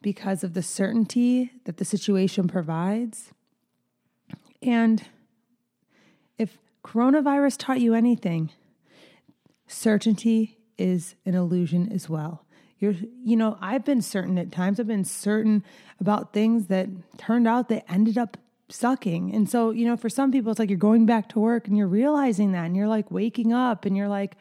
because 0.00 0.44
of 0.44 0.54
the 0.54 0.62
certainty 0.62 1.50
that 1.64 1.78
the 1.78 1.84
situation 1.84 2.46
provides. 2.46 3.32
And 4.62 5.02
if 6.38 6.56
coronavirus 6.84 7.56
taught 7.58 7.80
you 7.80 7.94
anything, 7.94 8.52
certainty 9.66 10.58
is 10.78 11.16
an 11.26 11.34
illusion 11.34 11.90
as 11.92 12.08
well. 12.08 12.46
You're, 12.82 12.96
you 13.22 13.36
know, 13.36 13.56
I've 13.60 13.84
been 13.84 14.02
certain 14.02 14.36
at 14.38 14.50
times. 14.50 14.80
I've 14.80 14.88
been 14.88 15.04
certain 15.04 15.62
about 16.00 16.32
things 16.32 16.66
that 16.66 16.88
turned 17.16 17.46
out 17.46 17.68
that 17.68 17.84
ended 17.88 18.18
up 18.18 18.36
sucking. 18.68 19.32
And 19.32 19.48
so, 19.48 19.70
you 19.70 19.86
know, 19.86 19.96
for 19.96 20.08
some 20.08 20.32
people, 20.32 20.50
it's 20.50 20.58
like 20.58 20.68
you're 20.68 20.78
going 20.78 21.06
back 21.06 21.28
to 21.28 21.38
work 21.38 21.68
and 21.68 21.78
you're 21.78 21.86
realizing 21.86 22.50
that 22.52 22.66
and 22.66 22.74
you're 22.74 22.88
like 22.88 23.08
waking 23.12 23.52
up 23.52 23.84
and 23.84 23.96
you're 23.96 24.08
like, 24.08 24.34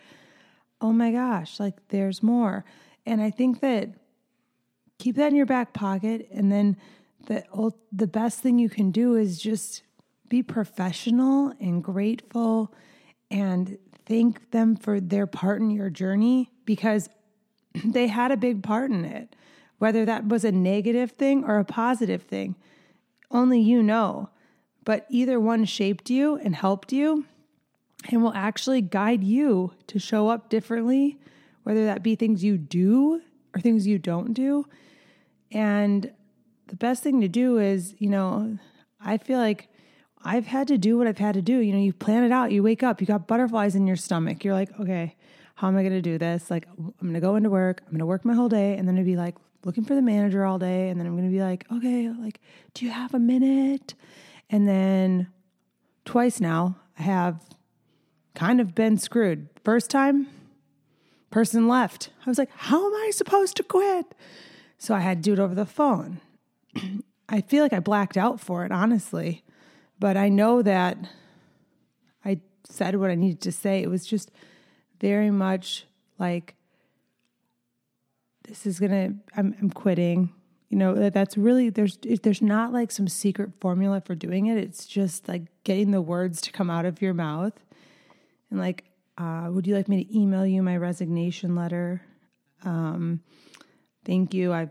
oh 0.82 0.92
my 0.92 1.12
gosh, 1.12 1.60
like 1.60 1.76
there's 1.90 2.24
more. 2.24 2.66
And 3.06 3.22
I 3.22 3.30
think 3.30 3.60
that 3.60 3.90
keep 4.98 5.18
that 5.18 5.28
in 5.28 5.36
your 5.36 5.46
back 5.46 5.72
pocket. 5.74 6.28
And 6.32 6.52
then 6.52 6.78
the, 7.28 7.44
the 7.92 8.08
best 8.08 8.40
thing 8.40 8.58
you 8.58 8.70
can 8.70 8.90
do 8.90 9.18
is 9.18 9.40
just 9.40 9.84
be 10.30 10.42
professional 10.42 11.54
and 11.60 11.84
grateful 11.84 12.74
and 13.30 13.78
thank 14.08 14.50
them 14.50 14.76
for 14.76 15.00
their 15.00 15.28
part 15.28 15.62
in 15.62 15.70
your 15.70 15.92
journey 15.92 16.50
because 16.66 17.08
they 17.86 18.08
had 18.08 18.32
a 18.32 18.38
big 18.38 18.64
part 18.64 18.92
in 18.92 19.06
it. 19.06 19.36
Whether 19.78 20.06
that 20.06 20.28
was 20.28 20.46
a 20.46 20.52
negative 20.52 21.12
thing 21.12 21.44
or 21.44 21.58
a 21.58 21.66
positive 21.66 22.22
thing, 22.22 22.56
only 23.32 23.60
you 23.60 23.82
know. 23.82 24.30
But 24.84 25.06
either 25.10 25.40
one 25.40 25.66
shaped 25.66 26.10
you 26.10 26.36
and 26.36 26.56
helped 26.56 26.92
you 26.92 27.26
and 28.10 28.24
will 28.24 28.34
actually 28.34 28.82
guide 28.82 29.24
you 29.24 29.74
to 29.88 30.00
show 30.00 30.30
up 30.30 30.50
differently, 30.50 31.20
whether 31.64 31.86
that 31.86 32.04
be 32.04 32.16
things 32.16 32.44
you 32.44 32.58
do 32.58 33.22
or 33.56 33.62
things 33.62 33.88
you 33.88 33.98
don't 33.98 34.34
do. 34.34 34.66
And 35.52 36.12
the 36.68 36.76
best 36.76 37.04
thing 37.04 37.22
to 37.22 37.28
do 37.28 37.58
is, 37.58 37.96
you 38.00 38.10
know, 38.10 38.58
I 39.00 39.18
feel 39.18 39.40
like 39.40 39.68
I've 40.24 40.48
had 40.48 40.68
to 40.68 40.78
do 40.78 40.98
what 40.98 41.08
I've 41.08 41.18
had 41.18 41.34
to 41.34 41.42
do. 41.42 41.58
You 41.58 41.74
know, 41.74 41.80
you 41.80 41.94
plan 41.94 42.24
it 42.24 42.32
out, 42.32 42.52
you 42.52 42.64
wake 42.64 42.84
up, 42.84 43.02
you 43.02 43.08
got 43.08 43.28
butterflies 43.28 43.76
in 43.76 43.88
your 43.88 43.96
stomach. 43.96 44.44
You're 44.44 44.54
like, 44.54 44.80
okay, 44.80 45.16
how 45.62 45.68
am 45.68 45.78
I 45.78 45.84
going 45.84 45.94
to 45.94 46.02
do 46.02 46.18
this? 46.18 46.50
Like, 46.50 46.68
I'm 46.76 46.92
going 47.00 47.14
to 47.14 47.20
go 47.20 47.36
into 47.36 47.52
work, 47.52 47.84
I'm 47.86 47.92
going 47.92 48.00
to 48.00 48.06
work 48.08 48.26
my 48.26 48.34
whole 48.34 48.50
day, 48.50 48.76
and 48.78 48.88
then 48.88 48.98
I'd 48.98 49.06
be 49.06 49.16
like 49.16 49.36
looking 49.64 49.86
for 49.86 49.94
the 49.94 50.02
manager 50.02 50.44
all 50.44 50.58
day. 50.58 50.90
And 50.90 51.00
then 51.00 51.06
I'm 51.06 51.14
going 51.14 51.30
to 51.30 51.32
be 51.32 51.44
like, 51.44 51.68
okay, 51.72 52.10
like, 52.10 52.42
do 52.74 52.84
you 52.84 52.90
have 52.90 53.14
a 53.14 53.20
minute? 53.20 53.94
And 54.50 54.68
then 54.68 55.28
twice 56.04 56.40
now, 56.40 56.78
I 56.98 57.04
have 57.04 57.44
kind 58.34 58.60
of 58.60 58.74
been 58.74 58.98
screwed. 58.98 59.50
First 59.64 59.92
time, 59.92 60.30
person 61.30 61.68
left. 61.68 62.10
I 62.26 62.30
was 62.32 62.40
like, 62.40 62.50
how 62.56 62.84
am 62.88 62.96
I 62.96 63.12
supposed 63.14 63.56
to 63.58 63.64
quit? 63.64 64.16
So 64.80 64.96
I 64.96 65.02
had 65.02 65.20
to 65.20 65.22
do 65.22 65.34
it 65.34 65.40
over 65.40 65.54
the 65.54 65.68
phone. 65.68 66.22
I 67.30 67.42
feel 67.42 67.62
like 67.62 67.72
I 67.72 67.80
blacked 67.80 68.18
out 68.18 68.40
for 68.40 68.66
it, 68.66 68.72
honestly. 68.72 69.44
But 70.00 70.18
I 70.18 70.28
know 70.28 70.64
that 70.64 70.98
I 72.26 72.42
said 72.68 72.96
what 72.96 73.12
I 73.12 73.16
needed 73.16 73.42
to 73.42 73.52
say. 73.52 73.84
It 73.84 73.92
was 73.92 74.08
just 74.08 74.32
very 75.02 75.32
much 75.32 75.86
like, 76.18 76.56
this 78.48 78.66
is 78.66 78.80
gonna, 78.80 79.16
I'm, 79.36 79.56
I'm 79.60 79.70
quitting. 79.70 80.30
You 80.70 80.78
know, 80.78 81.10
that's 81.10 81.36
really, 81.38 81.70
there's, 81.70 81.98
there's 81.98 82.42
not 82.42 82.72
like 82.72 82.92
some 82.92 83.10
secret 83.10 83.52
formula 83.60 84.00
for 84.00 84.16
doing 84.16 84.46
it. 84.46 84.58
It's 84.58 84.86
just 84.86 85.28
like 85.28 85.44
getting 85.66 85.92
the 85.92 86.02
words 86.02 86.40
to 86.42 86.52
come 86.52 86.70
out 86.70 86.86
of 86.86 87.02
your 87.02 87.14
mouth. 87.14 87.54
And 88.50 88.60
like, 88.60 88.86
uh, 89.18 89.50
would 89.52 89.68
you 89.68 89.76
like 89.76 89.90
me 89.90 90.06
to 90.06 90.18
email 90.18 90.46
you 90.46 90.64
my 90.64 90.78
resignation 90.78 91.56
letter? 91.56 92.02
Um, 92.64 93.22
thank 94.06 94.34
you. 94.34 94.54
I 94.54 94.70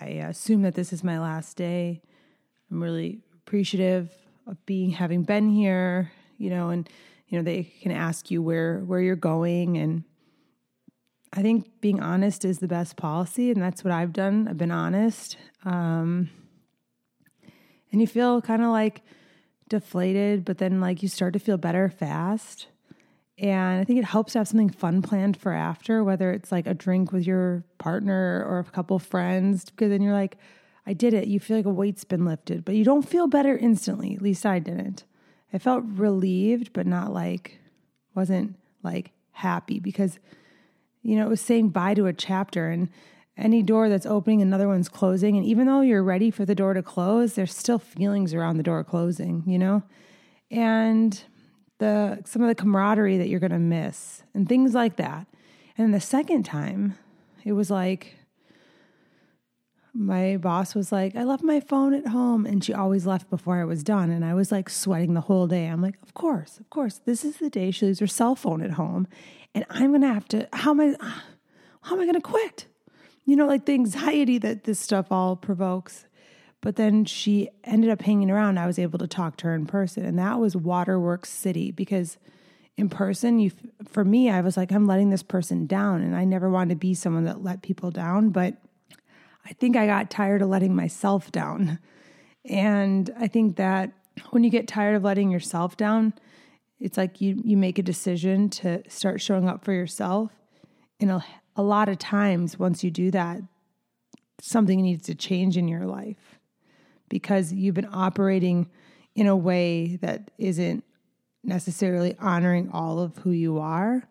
I 0.00 0.06
assume 0.06 0.62
that 0.62 0.74
this 0.74 0.92
is 0.92 1.04
my 1.04 1.20
last 1.20 1.56
day. 1.56 2.00
I'm 2.70 2.82
really 2.82 3.20
appreciative 3.34 4.10
of 4.46 4.64
being 4.64 4.90
having 4.90 5.24
been 5.24 5.50
here, 5.50 6.10
you 6.38 6.48
know, 6.48 6.70
and 6.70 6.88
you 7.30 7.38
know 7.38 7.44
they 7.44 7.62
can 7.80 7.92
ask 7.92 8.30
you 8.30 8.42
where 8.42 8.80
where 8.80 9.00
you're 9.00 9.16
going 9.16 9.78
and 9.78 10.04
I 11.32 11.42
think 11.42 11.80
being 11.80 12.00
honest 12.00 12.44
is 12.44 12.58
the 12.58 12.68
best 12.68 12.96
policy 12.96 13.52
and 13.52 13.62
that's 13.62 13.84
what 13.84 13.92
I've 13.92 14.12
done. 14.12 14.48
I've 14.48 14.58
been 14.58 14.72
honest. 14.72 15.36
Um, 15.64 16.28
and 17.92 18.00
you 18.00 18.06
feel 18.08 18.42
kind 18.42 18.62
of 18.62 18.70
like 18.70 19.02
deflated, 19.68 20.44
but 20.44 20.58
then 20.58 20.80
like 20.80 21.04
you 21.04 21.08
start 21.08 21.32
to 21.34 21.38
feel 21.38 21.56
better 21.56 21.88
fast. 21.88 22.66
And 23.38 23.80
I 23.80 23.84
think 23.84 24.00
it 24.00 24.04
helps 24.04 24.32
to 24.32 24.40
have 24.40 24.48
something 24.48 24.70
fun 24.70 25.02
planned 25.02 25.36
for 25.36 25.52
after, 25.52 26.02
whether 26.02 26.32
it's 26.32 26.50
like 26.50 26.66
a 26.66 26.74
drink 26.74 27.12
with 27.12 27.24
your 27.24 27.64
partner 27.78 28.44
or 28.46 28.58
a 28.58 28.64
couple 28.64 28.98
friends, 28.98 29.70
because 29.70 29.90
then 29.90 30.02
you're 30.02 30.12
like, 30.12 30.36
I 30.84 30.92
did 30.94 31.14
it. 31.14 31.28
You 31.28 31.38
feel 31.38 31.56
like 31.56 31.66
a 31.66 31.70
weight's 31.70 32.04
been 32.04 32.24
lifted, 32.24 32.64
but 32.64 32.74
you 32.74 32.84
don't 32.84 33.08
feel 33.08 33.28
better 33.28 33.56
instantly. 33.56 34.14
At 34.14 34.20
least 34.20 34.44
I 34.44 34.58
didn't. 34.58 35.04
I 35.52 35.58
felt 35.58 35.84
relieved, 35.86 36.72
but 36.72 36.86
not 36.86 37.12
like, 37.12 37.58
wasn't 38.14 38.56
like 38.82 39.12
happy 39.32 39.80
because, 39.80 40.18
you 41.02 41.16
know, 41.16 41.26
it 41.26 41.30
was 41.30 41.40
saying 41.40 41.70
bye 41.70 41.94
to 41.94 42.06
a 42.06 42.12
chapter 42.12 42.68
and 42.68 42.88
any 43.36 43.62
door 43.62 43.88
that's 43.88 44.06
opening, 44.06 44.42
another 44.42 44.68
one's 44.68 44.88
closing. 44.88 45.36
And 45.36 45.46
even 45.46 45.66
though 45.66 45.80
you're 45.80 46.02
ready 46.02 46.30
for 46.30 46.44
the 46.44 46.54
door 46.54 46.74
to 46.74 46.82
close, 46.82 47.34
there's 47.34 47.54
still 47.54 47.78
feelings 47.78 48.34
around 48.34 48.58
the 48.58 48.62
door 48.62 48.84
closing, 48.84 49.42
you 49.46 49.58
know? 49.58 49.82
And 50.50 51.22
the 51.78 52.20
some 52.24 52.42
of 52.42 52.48
the 52.48 52.54
camaraderie 52.54 53.18
that 53.18 53.28
you're 53.28 53.40
to 53.40 53.58
miss 53.58 54.22
and 54.34 54.48
things 54.48 54.74
like 54.74 54.96
that. 54.96 55.26
And 55.78 55.94
the 55.94 56.00
second 56.00 56.44
time, 56.44 56.98
it 57.44 57.52
was 57.52 57.70
like 57.70 58.16
my 59.94 60.36
boss 60.36 60.74
was 60.74 60.92
like, 60.92 61.16
I 61.16 61.24
left 61.24 61.42
my 61.42 61.60
phone 61.60 61.94
at 61.94 62.06
home. 62.06 62.46
And 62.46 62.62
she 62.62 62.72
always 62.72 63.06
left 63.06 63.30
before 63.30 63.60
I 63.60 63.64
was 63.64 63.82
done. 63.82 64.10
And 64.10 64.24
I 64.24 64.34
was 64.34 64.52
like 64.52 64.68
sweating 64.68 65.14
the 65.14 65.20
whole 65.20 65.46
day. 65.46 65.66
I'm 65.66 65.82
like, 65.82 65.96
of 66.02 66.14
course, 66.14 66.58
of 66.58 66.70
course. 66.70 67.00
This 67.04 67.24
is 67.24 67.36
the 67.38 67.50
day 67.50 67.70
she 67.70 67.86
leaves 67.86 68.00
her 68.00 68.06
cell 68.06 68.34
phone 68.34 68.62
at 68.62 68.72
home. 68.72 69.08
And 69.54 69.64
I'm 69.70 69.90
going 69.90 70.02
to 70.02 70.14
have 70.14 70.28
to, 70.28 70.48
how 70.52 70.70
am 70.70 70.80
I, 70.80 70.96
how 71.82 71.94
am 71.94 72.00
I 72.00 72.04
going 72.04 72.14
to 72.14 72.20
quit? 72.20 72.66
You 73.24 73.36
know, 73.36 73.46
like 73.46 73.66
the 73.66 73.74
anxiety 73.74 74.38
that 74.38 74.64
this 74.64 74.78
stuff 74.78 75.10
all 75.10 75.36
provokes. 75.36 76.06
But 76.60 76.76
then 76.76 77.04
she 77.04 77.48
ended 77.64 77.90
up 77.90 78.02
hanging 78.02 78.30
around. 78.30 78.58
I 78.58 78.66
was 78.66 78.78
able 78.78 78.98
to 78.98 79.06
talk 79.06 79.36
to 79.38 79.46
her 79.46 79.54
in 79.54 79.66
person, 79.66 80.04
and 80.04 80.18
that 80.18 80.38
was 80.38 80.54
Waterworks 80.54 81.30
City 81.30 81.70
because 81.70 82.18
in 82.76 82.90
person, 82.90 83.38
you 83.38 83.50
for 83.88 84.04
me, 84.04 84.30
I 84.30 84.42
was 84.42 84.56
like, 84.56 84.70
I'm 84.70 84.86
letting 84.86 85.10
this 85.10 85.22
person 85.22 85.66
down, 85.66 86.02
and 86.02 86.14
I 86.14 86.24
never 86.24 86.50
wanted 86.50 86.74
to 86.74 86.78
be 86.78 86.92
someone 86.92 87.24
that 87.24 87.42
let 87.42 87.62
people 87.62 87.90
down. 87.90 88.28
But 88.28 88.56
I 89.44 89.52
think 89.52 89.76
I 89.76 89.86
got 89.86 90.10
tired 90.10 90.42
of 90.42 90.48
letting 90.48 90.74
myself 90.74 91.32
down, 91.32 91.78
and 92.44 93.10
I 93.18 93.26
think 93.26 93.56
that 93.56 93.92
when 94.30 94.44
you 94.44 94.50
get 94.50 94.68
tired 94.68 94.96
of 94.96 95.04
letting 95.04 95.30
yourself 95.30 95.76
down, 95.76 96.14
it's 96.78 96.96
like 96.96 97.20
you 97.20 97.40
you 97.44 97.56
make 97.56 97.78
a 97.78 97.82
decision 97.82 98.48
to 98.50 98.82
start 98.88 99.20
showing 99.20 99.48
up 99.48 99.64
for 99.64 99.72
yourself. 99.72 100.30
And 101.00 101.10
a, 101.10 101.24
a 101.56 101.62
lot 101.62 101.88
of 101.88 101.98
times, 101.98 102.58
once 102.58 102.84
you 102.84 102.90
do 102.90 103.10
that, 103.10 103.40
something 104.40 104.80
needs 104.80 105.06
to 105.06 105.14
change 105.14 105.56
in 105.56 105.68
your 105.68 105.86
life 105.86 106.38
because 107.08 107.52
you've 107.52 107.74
been 107.74 107.88
operating 107.92 108.68
in 109.14 109.26
a 109.26 109.36
way 109.36 109.96
that 109.96 110.30
isn't 110.38 110.84
necessarily 111.42 112.14
honoring 112.18 112.70
all 112.70 113.00
of 113.00 113.16
who 113.18 113.30
you 113.30 113.58
are. 113.58 114.02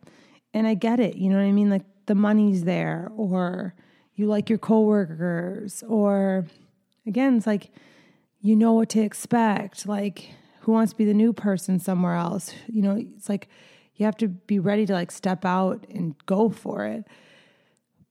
And 0.53 0.67
I 0.67 0.73
get 0.73 0.99
it, 0.99 1.15
you 1.15 1.29
know 1.29 1.37
what 1.37 1.45
I 1.45 1.51
mean? 1.51 1.69
Like 1.69 1.85
the 2.07 2.15
money's 2.15 2.63
there, 2.63 3.11
or 3.15 3.75
you 4.19 4.27
like 4.27 4.49
your 4.49 4.59
coworkers, 4.59 5.81
or 5.87 6.45
again, 7.07 7.37
it's 7.37 7.47
like 7.47 7.71
you 8.41 8.55
know 8.55 8.73
what 8.73 8.89
to 8.89 9.01
expect. 9.01 9.87
Like, 9.87 10.29
who 10.61 10.73
wants 10.73 10.91
to 10.91 10.97
be 10.97 11.05
the 11.05 11.13
new 11.13 11.33
person 11.33 11.79
somewhere 11.79 12.15
else? 12.15 12.53
You 12.67 12.81
know, 12.81 12.95
it's 12.97 13.29
like 13.29 13.47
you 13.95 14.05
have 14.05 14.17
to 14.17 14.27
be 14.27 14.59
ready 14.59 14.85
to 14.85 14.93
like 14.93 15.11
step 15.11 15.45
out 15.45 15.85
and 15.89 16.15
go 16.25 16.49
for 16.49 16.85
it. 16.85 17.05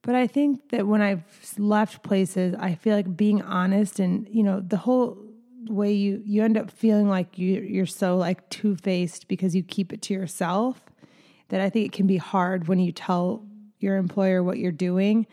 But 0.01 0.15
I 0.15 0.27
think 0.27 0.69
that 0.69 0.87
when 0.87 1.01
I've 1.01 1.23
left 1.57 2.03
places, 2.03 2.55
I 2.57 2.73
feel 2.75 2.95
like 2.95 3.17
being 3.17 3.41
honest 3.41 3.99
and, 3.99 4.27
you 4.31 4.43
know, 4.43 4.61
the 4.61 4.77
whole 4.77 5.17
way 5.67 5.91
you 5.91 6.23
you 6.25 6.43
end 6.43 6.57
up 6.57 6.71
feeling 6.71 7.07
like 7.07 7.37
you 7.37 7.61
you're 7.61 7.85
so 7.85 8.15
like 8.15 8.49
two-faced 8.49 9.27
because 9.27 9.55
you 9.55 9.61
keep 9.61 9.93
it 9.93 10.01
to 10.01 10.13
yourself 10.13 10.81
that 11.49 11.59
I 11.61 11.69
think 11.69 11.85
it 11.85 11.91
can 11.91 12.07
be 12.07 12.17
hard 12.17 12.67
when 12.67 12.79
you 12.79 12.91
tell 12.91 13.45
your 13.79 13.97
employer 13.97 14.41
what 14.41 14.57
you're 14.57 14.71
doing 14.71 15.27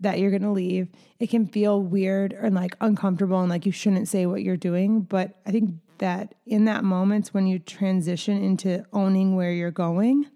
that 0.00 0.18
you're 0.18 0.30
going 0.30 0.42
to 0.42 0.50
leave. 0.50 0.88
It 1.18 1.28
can 1.30 1.46
feel 1.46 1.82
weird 1.82 2.32
and 2.32 2.54
like 2.54 2.76
uncomfortable 2.80 3.40
and 3.40 3.50
like 3.50 3.66
you 3.66 3.72
shouldn't 3.72 4.08
say 4.08 4.26
what 4.26 4.42
you're 4.42 4.56
doing, 4.56 5.00
but 5.00 5.40
I 5.46 5.50
think 5.50 5.74
that 5.98 6.34
in 6.46 6.66
that 6.66 6.84
moment 6.84 7.28
when 7.28 7.46
you 7.46 7.58
transition 7.58 8.42
into 8.42 8.84
owning 8.92 9.34
where 9.34 9.50
you're 9.50 9.72
going 9.72 10.26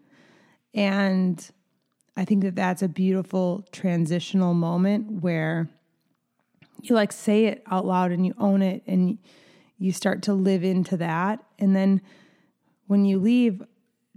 and 0.75 1.51
I 2.17 2.25
think 2.25 2.43
that 2.43 2.57
that's 2.57 2.83
a 2.83 2.89
beautiful 2.89 3.65
transitional 3.73 4.55
moment 4.55 5.23
where 5.23 5.69
you 6.83 6.95
like 6.95 7.13
say 7.13 7.47
it 7.47 7.63
out 7.71 7.87
loud 7.87 8.11
and 8.11 8.27
you 8.27 8.35
own 8.39 8.61
it 8.61 8.83
and 8.87 9.19
you 9.79 9.93
start 9.93 10.23
to 10.23 10.35
live 10.35 10.65
into 10.65 10.97
that. 10.99 11.43
And 11.59 11.75
then 11.75 12.03
when 12.87 13.05
you 13.05 13.19
leave, 13.19 13.63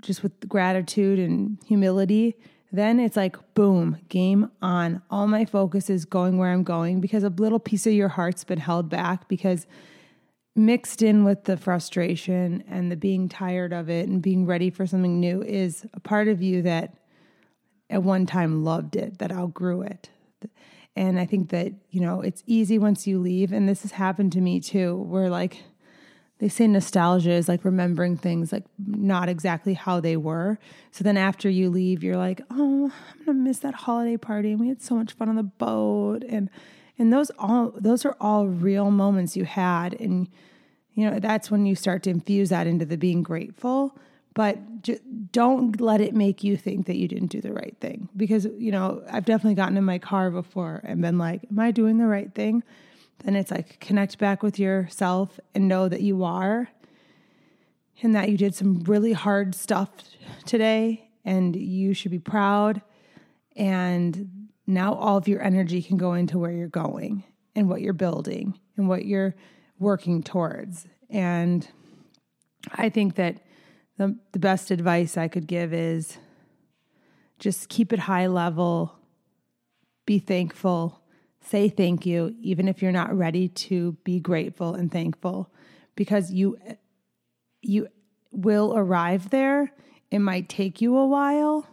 just 0.01 0.23
with 0.23 0.47
gratitude 0.47 1.19
and 1.19 1.57
humility, 1.65 2.35
then 2.71 2.99
it's 2.99 3.15
like, 3.15 3.37
boom, 3.53 3.97
game 4.09 4.51
on. 4.61 5.01
All 5.09 5.27
my 5.27 5.45
focus 5.45 5.89
is 5.89 6.05
going 6.05 6.37
where 6.37 6.51
I'm 6.51 6.63
going 6.63 6.99
because 6.99 7.23
a 7.23 7.29
little 7.29 7.59
piece 7.59 7.87
of 7.87 7.93
your 7.93 8.09
heart's 8.09 8.43
been 8.43 8.59
held 8.59 8.89
back 8.89 9.27
because 9.27 9.65
mixed 10.55 11.01
in 11.01 11.23
with 11.23 11.43
the 11.43 11.57
frustration 11.57 12.63
and 12.67 12.91
the 12.91 12.95
being 12.95 13.27
tired 13.27 13.73
of 13.73 13.89
it 13.89 14.07
and 14.07 14.21
being 14.21 14.45
ready 14.45 14.69
for 14.69 14.87
something 14.87 15.19
new 15.19 15.41
is 15.43 15.85
a 15.93 15.99
part 15.99 16.27
of 16.27 16.41
you 16.41 16.61
that 16.61 16.97
at 17.89 18.03
one 18.03 18.25
time 18.25 18.63
loved 18.63 18.95
it, 18.95 19.19
that 19.19 19.31
outgrew 19.31 19.81
it. 19.81 20.09
And 20.95 21.19
I 21.19 21.25
think 21.25 21.49
that, 21.49 21.73
you 21.89 21.99
know, 21.99 22.21
it's 22.21 22.41
easy 22.45 22.79
once 22.79 23.05
you 23.05 23.19
leave. 23.19 23.51
And 23.51 23.67
this 23.67 23.81
has 23.81 23.91
happened 23.91 24.31
to 24.33 24.41
me 24.41 24.61
too, 24.61 24.95
where 24.95 25.29
like 25.29 25.63
they 26.39 26.49
say 26.49 26.67
nostalgia 26.67 27.31
is 27.31 27.47
like 27.47 27.63
remembering 27.63 28.17
things 28.17 28.51
like 28.51 28.65
not 28.85 29.29
exactly 29.29 29.73
how 29.73 29.99
they 29.99 30.17
were. 30.17 30.59
So 30.91 31.03
then 31.03 31.17
after 31.17 31.49
you 31.49 31.69
leave, 31.69 32.03
you're 32.03 32.17
like, 32.17 32.41
oh, 32.51 32.91
I'm 33.13 33.25
gonna 33.25 33.39
miss 33.39 33.59
that 33.59 33.73
holiday 33.73 34.17
party. 34.17 34.51
And 34.51 34.59
we 34.59 34.67
had 34.67 34.81
so 34.81 34.95
much 34.95 35.13
fun 35.13 35.29
on 35.29 35.35
the 35.35 35.43
boat. 35.43 36.23
And 36.27 36.49
and 36.97 37.11
those 37.11 37.31
all 37.39 37.73
those 37.75 38.05
are 38.05 38.17
all 38.19 38.47
real 38.47 38.91
moments 38.91 39.37
you 39.37 39.45
had. 39.45 39.93
And 39.93 40.27
you 40.93 41.09
know, 41.09 41.19
that's 41.19 41.49
when 41.49 41.65
you 41.65 41.75
start 41.75 42.03
to 42.03 42.09
infuse 42.09 42.49
that 42.49 42.67
into 42.67 42.85
the 42.85 42.97
being 42.97 43.23
grateful 43.23 43.97
but 44.35 44.83
j- 44.83 44.99
don't 45.31 45.81
let 45.81 46.01
it 46.01 46.13
make 46.13 46.43
you 46.43 46.55
think 46.55 46.85
that 46.85 46.97
you 46.97 47.07
didn't 47.07 47.29
do 47.29 47.41
the 47.41 47.51
right 47.51 47.75
thing 47.79 48.07
because 48.15 48.45
you 48.57 48.71
know 48.71 49.01
i've 49.09 49.25
definitely 49.25 49.55
gotten 49.55 49.77
in 49.77 49.83
my 49.83 49.97
car 49.97 50.29
before 50.29 50.81
and 50.83 51.01
been 51.01 51.17
like 51.17 51.41
am 51.49 51.57
i 51.57 51.71
doing 51.71 51.97
the 51.97 52.05
right 52.05 52.35
thing 52.35 52.61
then 53.19 53.35
it's 53.35 53.51
like 53.51 53.79
connect 53.79 54.17
back 54.17 54.43
with 54.43 54.59
yourself 54.59 55.39
and 55.53 55.67
know 55.67 55.87
that 55.89 56.01
you 56.01 56.23
are 56.23 56.69
and 58.01 58.15
that 58.15 58.29
you 58.29 58.37
did 58.37 58.53
some 58.53 58.83
really 58.83 59.13
hard 59.13 59.55
stuff 59.55 59.89
today 60.45 61.09
and 61.23 61.55
you 61.55 61.93
should 61.93 62.11
be 62.11 62.19
proud. 62.19 62.81
And 63.55 64.49
now 64.67 64.93
all 64.93 65.17
of 65.17 65.27
your 65.27 65.41
energy 65.41 65.81
can 65.81 65.97
go 65.97 66.13
into 66.13 66.37
where 66.37 66.51
you're 66.51 66.67
going 66.67 67.23
and 67.55 67.69
what 67.69 67.81
you're 67.81 67.93
building 67.93 68.59
and 68.77 68.89
what 68.89 69.05
you're 69.05 69.35
working 69.79 70.23
towards. 70.23 70.87
And 71.09 71.67
i 72.73 72.89
think 72.89 73.15
that 73.15 73.37
the, 73.97 74.17
the 74.31 74.39
best 74.39 74.71
advice 74.71 75.17
I 75.17 75.27
could 75.27 75.47
give 75.47 75.73
is 75.73 76.17
just 77.39 77.69
keep 77.69 77.93
it 77.93 77.99
high 77.99 78.27
level, 78.27 78.95
be 80.05 80.19
thankful, 80.19 81.01
say 81.45 81.69
thank 81.69 82.05
you, 82.05 82.35
even 82.41 82.67
if 82.67 82.81
you're 82.81 82.91
not 82.91 83.15
ready 83.15 83.47
to 83.49 83.93
be 84.03 84.19
grateful 84.19 84.73
and 84.73 84.91
thankful, 84.91 85.51
because 85.95 86.31
you 86.31 86.57
you 87.61 87.87
will 88.31 88.77
arrive 88.77 89.29
there. 89.29 89.71
It 90.11 90.19
might 90.19 90.49
take 90.49 90.81
you 90.81 90.97
a 90.97 91.07
while. 91.07 91.67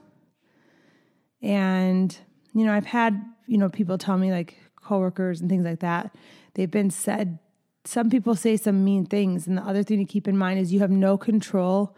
And, 1.42 2.16
you 2.54 2.64
know, 2.64 2.72
I've 2.72 2.86
had, 2.86 3.20
you 3.46 3.58
know, 3.58 3.68
people 3.68 3.98
tell 3.98 4.16
me 4.16 4.30
like 4.30 4.56
coworkers 4.76 5.40
and 5.40 5.50
things 5.50 5.64
like 5.64 5.80
that, 5.80 6.14
they've 6.54 6.70
been 6.70 6.90
said 6.90 7.38
some 7.84 8.10
people 8.10 8.36
say 8.36 8.56
some 8.56 8.84
mean 8.84 9.06
things. 9.06 9.46
And 9.46 9.58
the 9.58 9.62
other 9.62 9.82
thing 9.82 9.98
to 9.98 10.04
keep 10.04 10.28
in 10.28 10.36
mind 10.36 10.60
is 10.60 10.72
you 10.72 10.80
have 10.80 10.90
no 10.90 11.16
control 11.18 11.96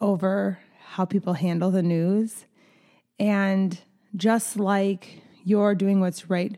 over 0.00 0.60
how 0.78 1.04
people 1.04 1.32
handle 1.32 1.70
the 1.70 1.82
news. 1.82 2.46
And 3.18 3.78
just 4.14 4.56
like 4.56 5.20
you're 5.44 5.74
doing 5.74 6.00
what's 6.00 6.30
right 6.30 6.56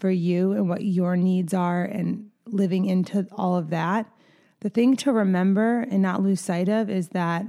for 0.00 0.10
you 0.10 0.52
and 0.52 0.68
what 0.68 0.82
your 0.82 1.16
needs 1.16 1.54
are 1.54 1.84
and 1.84 2.30
living 2.46 2.86
into 2.86 3.26
all 3.32 3.56
of 3.56 3.70
that, 3.70 4.10
the 4.60 4.70
thing 4.70 4.96
to 4.96 5.12
remember 5.12 5.80
and 5.80 6.02
not 6.02 6.22
lose 6.22 6.40
sight 6.40 6.68
of 6.68 6.90
is 6.90 7.08
that 7.08 7.46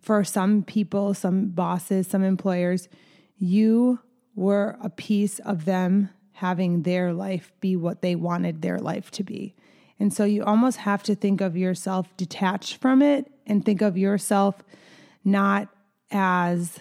for 0.00 0.22
some 0.24 0.62
people, 0.62 1.14
some 1.14 1.48
bosses, 1.48 2.06
some 2.06 2.22
employers, 2.22 2.88
you 3.36 3.98
were 4.34 4.78
a 4.82 4.90
piece 4.90 5.38
of 5.40 5.64
them 5.64 6.10
having 6.32 6.82
their 6.82 7.12
life 7.12 7.52
be 7.60 7.74
what 7.74 8.00
they 8.00 8.14
wanted 8.14 8.62
their 8.62 8.78
life 8.78 9.10
to 9.10 9.24
be. 9.24 9.54
And 9.98 10.14
so 10.14 10.24
you 10.24 10.44
almost 10.44 10.78
have 10.78 11.02
to 11.04 11.14
think 11.14 11.40
of 11.40 11.56
yourself 11.56 12.16
detached 12.16 12.76
from 12.76 13.02
it 13.02 13.30
and 13.46 13.64
think 13.64 13.82
of 13.82 13.98
yourself 13.98 14.62
not 15.24 15.68
as 16.10 16.78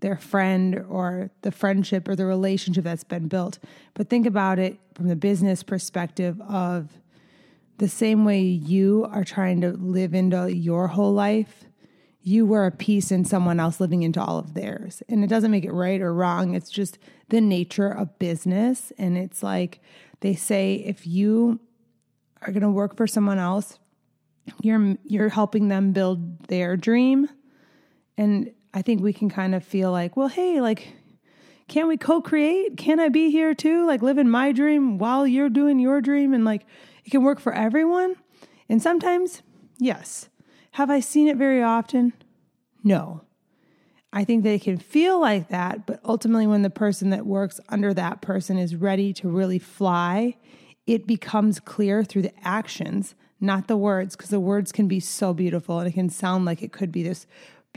their 0.00 0.16
friend 0.16 0.84
or 0.88 1.30
the 1.42 1.50
friendship 1.50 2.08
or 2.08 2.14
the 2.14 2.26
relationship 2.26 2.84
that's 2.84 3.04
been 3.04 3.28
built, 3.28 3.58
but 3.94 4.08
think 4.08 4.26
about 4.26 4.58
it 4.58 4.78
from 4.94 5.08
the 5.08 5.16
business 5.16 5.62
perspective 5.62 6.40
of 6.42 6.90
the 7.78 7.88
same 7.88 8.24
way 8.24 8.40
you 8.40 9.08
are 9.10 9.24
trying 9.24 9.60
to 9.60 9.70
live 9.72 10.14
into 10.14 10.54
your 10.54 10.88
whole 10.88 11.12
life. 11.12 11.64
You 12.20 12.44
were 12.44 12.66
a 12.66 12.72
piece 12.72 13.10
in 13.10 13.24
someone 13.24 13.60
else 13.60 13.80
living 13.80 14.02
into 14.02 14.20
all 14.20 14.38
of 14.38 14.54
theirs. 14.54 15.02
And 15.08 15.24
it 15.24 15.28
doesn't 15.28 15.50
make 15.50 15.64
it 15.64 15.72
right 15.72 16.00
or 16.00 16.12
wrong. 16.12 16.54
It's 16.54 16.70
just 16.70 16.98
the 17.28 17.40
nature 17.40 17.88
of 17.88 18.18
business. 18.18 18.92
And 18.98 19.16
it's 19.16 19.42
like 19.42 19.80
they 20.20 20.34
say 20.34 20.74
if 20.74 21.06
you 21.06 21.60
are 22.42 22.52
going 22.52 22.62
to 22.62 22.70
work 22.70 22.96
for 22.96 23.06
someone 23.06 23.38
else, 23.38 23.78
you're 24.62 24.96
you're 25.04 25.28
helping 25.28 25.68
them 25.68 25.92
build 25.92 26.46
their 26.48 26.76
dream. 26.76 27.28
And 28.16 28.52
I 28.74 28.82
think 28.82 29.02
we 29.02 29.12
can 29.12 29.28
kind 29.28 29.54
of 29.54 29.64
feel 29.64 29.90
like, 29.90 30.16
well, 30.16 30.28
hey, 30.28 30.60
like 30.60 30.94
can 31.68 31.86
we 31.86 31.98
co-create? 31.98 32.78
Can 32.78 32.98
I 32.98 33.10
be 33.10 33.30
here 33.30 33.54
too? 33.54 33.86
Like 33.86 34.00
living 34.00 34.28
my 34.28 34.52
dream 34.52 34.98
while 34.98 35.26
you're 35.26 35.50
doing 35.50 35.78
your 35.78 36.00
dream 36.00 36.32
and 36.32 36.44
like 36.44 36.64
it 37.04 37.10
can 37.10 37.22
work 37.22 37.40
for 37.40 37.52
everyone? 37.52 38.16
And 38.68 38.82
sometimes, 38.82 39.42
yes. 39.78 40.28
Have 40.72 40.90
I 40.90 41.00
seen 41.00 41.28
it 41.28 41.36
very 41.36 41.62
often? 41.62 42.12
No. 42.82 43.22
I 44.12 44.24
think 44.24 44.42
they 44.42 44.58
can 44.58 44.78
feel 44.78 45.20
like 45.20 45.48
that, 45.48 45.86
but 45.86 46.00
ultimately, 46.02 46.46
when 46.46 46.62
the 46.62 46.70
person 46.70 47.10
that 47.10 47.26
works 47.26 47.60
under 47.68 47.92
that 47.92 48.22
person 48.22 48.56
is 48.56 48.74
ready 48.74 49.12
to 49.14 49.28
really 49.28 49.58
fly 49.58 50.36
it 50.88 51.06
becomes 51.06 51.60
clear 51.60 52.02
through 52.02 52.22
the 52.22 52.32
actions, 52.42 53.14
not 53.40 53.68
the 53.68 53.76
words, 53.76 54.16
because 54.16 54.30
the 54.30 54.40
words 54.40 54.72
can 54.72 54.88
be 54.88 54.98
so 54.98 55.34
beautiful 55.34 55.78
and 55.78 55.86
it 55.86 55.92
can 55.92 56.08
sound 56.08 56.46
like 56.46 56.62
it 56.62 56.72
could 56.72 56.90
be 56.90 57.02
this 57.02 57.26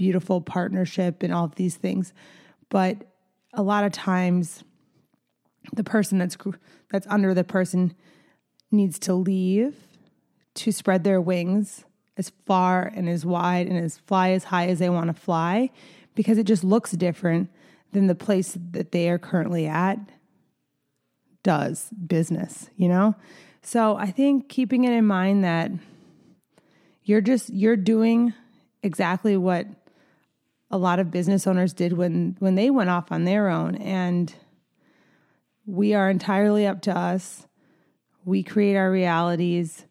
beautiful 0.01 0.41
partnership 0.41 1.21
and 1.21 1.31
all 1.31 1.45
of 1.45 1.53
these 1.53 1.75
things. 1.75 2.11
But 2.69 3.03
a 3.53 3.61
lot 3.61 3.83
of 3.83 3.91
times, 3.91 4.63
the 5.73 5.83
person 5.83 6.17
that's 6.17 6.35
that's 6.89 7.05
under 7.05 7.35
the 7.35 7.43
person 7.43 7.93
needs 8.71 8.97
to 8.97 9.13
leave 9.13 9.75
to 10.55 10.71
spread 10.71 11.03
their 11.03 11.21
wings 11.21 11.85
as 12.17 12.31
far 12.47 12.91
and 12.95 13.07
as 13.07 13.27
wide 13.27 13.67
and 13.67 13.77
as 13.77 13.99
fly 13.99 14.31
as 14.31 14.45
high 14.45 14.65
as 14.65 14.79
they 14.79 14.89
want 14.89 15.05
to 15.05 15.13
fly 15.13 15.69
because 16.15 16.39
it 16.39 16.47
just 16.47 16.63
looks 16.63 16.93
different 16.93 17.51
than 17.91 18.07
the 18.07 18.15
place 18.15 18.57
that 18.71 18.91
they 18.91 19.07
are 19.07 19.19
currently 19.19 19.67
at 19.67 19.99
does 21.43 21.91
business, 21.91 22.71
you 22.75 22.89
know? 22.89 23.13
So 23.61 23.97
I 23.97 24.09
think 24.09 24.49
keeping 24.49 24.83
it 24.83 24.93
in 24.93 25.05
mind 25.05 25.43
that 25.43 25.69
you're 27.03 27.21
just 27.21 27.51
you're 27.51 27.75
doing 27.75 28.33
exactly 28.83 29.37
what 29.37 29.67
a 30.71 30.77
lot 30.77 30.99
of 30.99 31.11
business 31.11 31.45
owners 31.45 31.73
did 31.73 31.93
when 31.93 32.35
when 32.39 32.55
they 32.55 32.69
went 32.69 32.89
off 32.89 33.11
on 33.11 33.25
their 33.25 33.49
own 33.49 33.75
and 33.75 34.33
we 35.65 35.93
are 35.93 36.09
entirely 36.09 36.65
up 36.65 36.81
to 36.81 36.97
us. 36.97 37.45
We 38.25 38.41
create 38.43 38.75
our 38.75 38.91
realities 38.91 39.85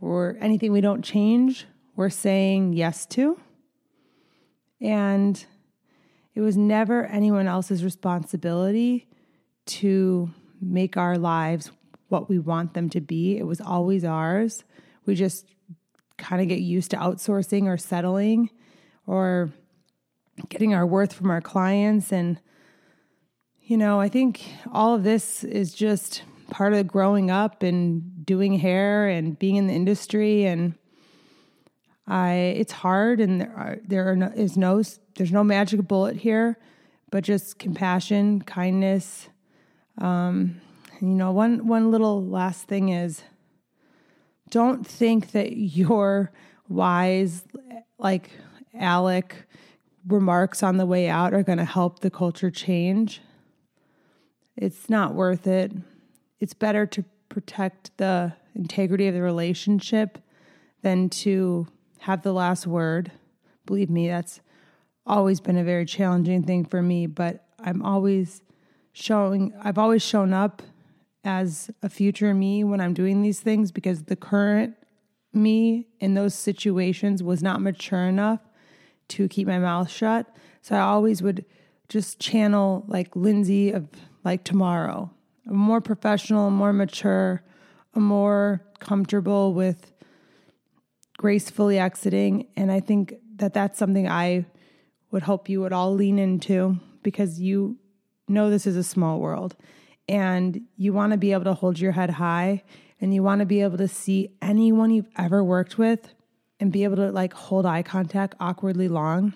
or 0.00 0.36
anything 0.40 0.72
we 0.72 0.80
don't 0.80 1.02
change, 1.02 1.66
we're 1.96 2.10
saying 2.10 2.72
yes 2.72 3.06
to. 3.06 3.38
And 4.80 5.44
it 6.34 6.40
was 6.40 6.56
never 6.56 7.04
anyone 7.06 7.46
else's 7.46 7.84
responsibility 7.84 9.08
to 9.66 10.30
make 10.60 10.96
our 10.96 11.18
lives 11.18 11.70
what 12.08 12.28
we 12.28 12.38
want 12.38 12.74
them 12.74 12.88
to 12.90 13.00
be. 13.00 13.36
It 13.36 13.46
was 13.46 13.60
always 13.60 14.04
ours. 14.04 14.64
We 15.06 15.14
just 15.14 15.46
kind 16.16 16.40
of 16.40 16.48
get 16.48 16.60
used 16.60 16.90
to 16.92 16.96
outsourcing 16.96 17.66
or 17.66 17.76
settling 17.76 18.50
or 19.06 19.50
getting 20.48 20.74
our 20.74 20.86
worth 20.86 21.12
from 21.12 21.30
our 21.30 21.40
clients. 21.40 22.12
And, 22.12 22.40
you 23.60 23.76
know, 23.76 24.00
I 24.00 24.08
think 24.08 24.42
all 24.72 24.94
of 24.94 25.04
this 25.04 25.44
is 25.44 25.74
just 25.74 26.22
part 26.50 26.72
of 26.72 26.86
growing 26.86 27.30
up 27.30 27.62
and 27.62 28.24
doing 28.26 28.58
hair 28.58 29.08
and 29.08 29.38
being 29.38 29.56
in 29.56 29.66
the 29.66 29.74
industry. 29.74 30.44
And 30.44 30.74
I, 32.06 32.32
it's 32.56 32.72
hard 32.72 33.20
and 33.20 33.40
there, 33.40 33.54
are, 33.56 33.78
there 33.86 34.10
are 34.10 34.16
no, 34.16 34.26
is 34.34 34.56
no, 34.56 34.82
there's 35.16 35.32
no 35.32 35.44
magic 35.44 35.86
bullet 35.86 36.16
here, 36.16 36.58
but 37.10 37.24
just 37.24 37.58
compassion, 37.58 38.42
kindness, 38.42 39.28
um, 39.98 40.60
you 41.00 41.08
know, 41.08 41.32
one 41.32 41.66
one 41.66 41.90
little 41.90 42.24
last 42.24 42.66
thing 42.66 42.90
is 42.90 43.22
don't 44.50 44.86
think 44.86 45.32
that 45.32 45.52
you're 45.56 46.32
wise, 46.68 47.42
like 47.98 48.30
Alec 48.74 49.46
remarks 50.06 50.62
on 50.62 50.76
the 50.76 50.86
way 50.86 51.08
out 51.08 51.34
are 51.34 51.42
going 51.42 51.58
to 51.58 51.64
help 51.64 52.00
the 52.00 52.10
culture 52.10 52.50
change. 52.50 53.20
It's 54.56 54.88
not 54.88 55.14
worth 55.14 55.46
it. 55.46 55.72
It's 56.38 56.54
better 56.54 56.86
to 56.86 57.04
protect 57.28 57.96
the 57.96 58.32
integrity 58.54 59.06
of 59.06 59.14
the 59.14 59.22
relationship 59.22 60.18
than 60.82 61.08
to 61.08 61.66
have 62.00 62.22
the 62.22 62.32
last 62.32 62.66
word. 62.66 63.12
Believe 63.66 63.90
me, 63.90 64.08
that's 64.08 64.40
always 65.06 65.40
been 65.40 65.56
a 65.56 65.64
very 65.64 65.84
challenging 65.84 66.42
thing 66.42 66.64
for 66.64 66.82
me, 66.82 67.06
but 67.06 67.44
I'm 67.58 67.82
always 67.82 68.42
showing, 68.92 69.52
I've 69.62 69.78
always 69.78 70.02
shown 70.02 70.32
up 70.32 70.62
as 71.24 71.70
a 71.82 71.88
future 71.88 72.32
me 72.32 72.64
when 72.64 72.80
I'm 72.80 72.94
doing 72.94 73.22
these 73.22 73.40
things 73.40 73.70
because 73.70 74.04
the 74.04 74.16
current 74.16 74.74
me 75.32 75.86
in 76.00 76.14
those 76.14 76.34
situations 76.34 77.22
was 77.22 77.42
not 77.42 77.60
mature 77.60 78.04
enough 78.04 78.40
to 79.10 79.28
keep 79.28 79.46
my 79.46 79.58
mouth 79.58 79.90
shut. 79.90 80.26
So 80.62 80.76
I 80.76 80.80
always 80.80 81.22
would 81.22 81.44
just 81.88 82.18
channel 82.20 82.84
like 82.86 83.14
Lindsay 83.16 83.72
of 83.72 83.88
like 84.24 84.44
tomorrow, 84.44 85.10
a 85.48 85.52
more 85.52 85.80
professional, 85.80 86.50
more 86.50 86.72
mature, 86.72 87.42
a 87.94 88.00
more 88.00 88.62
comfortable 88.78 89.54
with 89.54 89.92
gracefully 91.18 91.78
exiting. 91.78 92.46
And 92.56 92.70
I 92.70 92.80
think 92.80 93.14
that 93.36 93.52
that's 93.52 93.78
something 93.78 94.08
I 94.08 94.46
would 95.10 95.22
hope 95.22 95.48
you 95.48 95.60
would 95.60 95.72
all 95.72 95.94
lean 95.94 96.18
into 96.18 96.78
because 97.02 97.40
you 97.40 97.78
know 98.28 98.50
this 98.50 98.66
is 98.66 98.76
a 98.76 98.84
small 98.84 99.18
world 99.18 99.56
and 100.08 100.60
you 100.76 100.92
want 100.92 101.12
to 101.12 101.16
be 101.16 101.32
able 101.32 101.44
to 101.44 101.54
hold 101.54 101.78
your 101.78 101.92
head 101.92 102.10
high 102.10 102.62
and 103.00 103.14
you 103.14 103.22
want 103.22 103.40
to 103.40 103.46
be 103.46 103.60
able 103.62 103.78
to 103.78 103.88
see 103.88 104.36
anyone 104.42 104.90
you've 104.90 105.08
ever 105.16 105.42
worked 105.42 105.78
with 105.78 106.14
and 106.60 106.70
be 106.70 106.84
able 106.84 106.96
to 106.96 107.10
like 107.10 107.32
hold 107.32 107.66
eye 107.66 107.82
contact 107.82 108.34
awkwardly 108.38 108.88
long. 108.88 109.32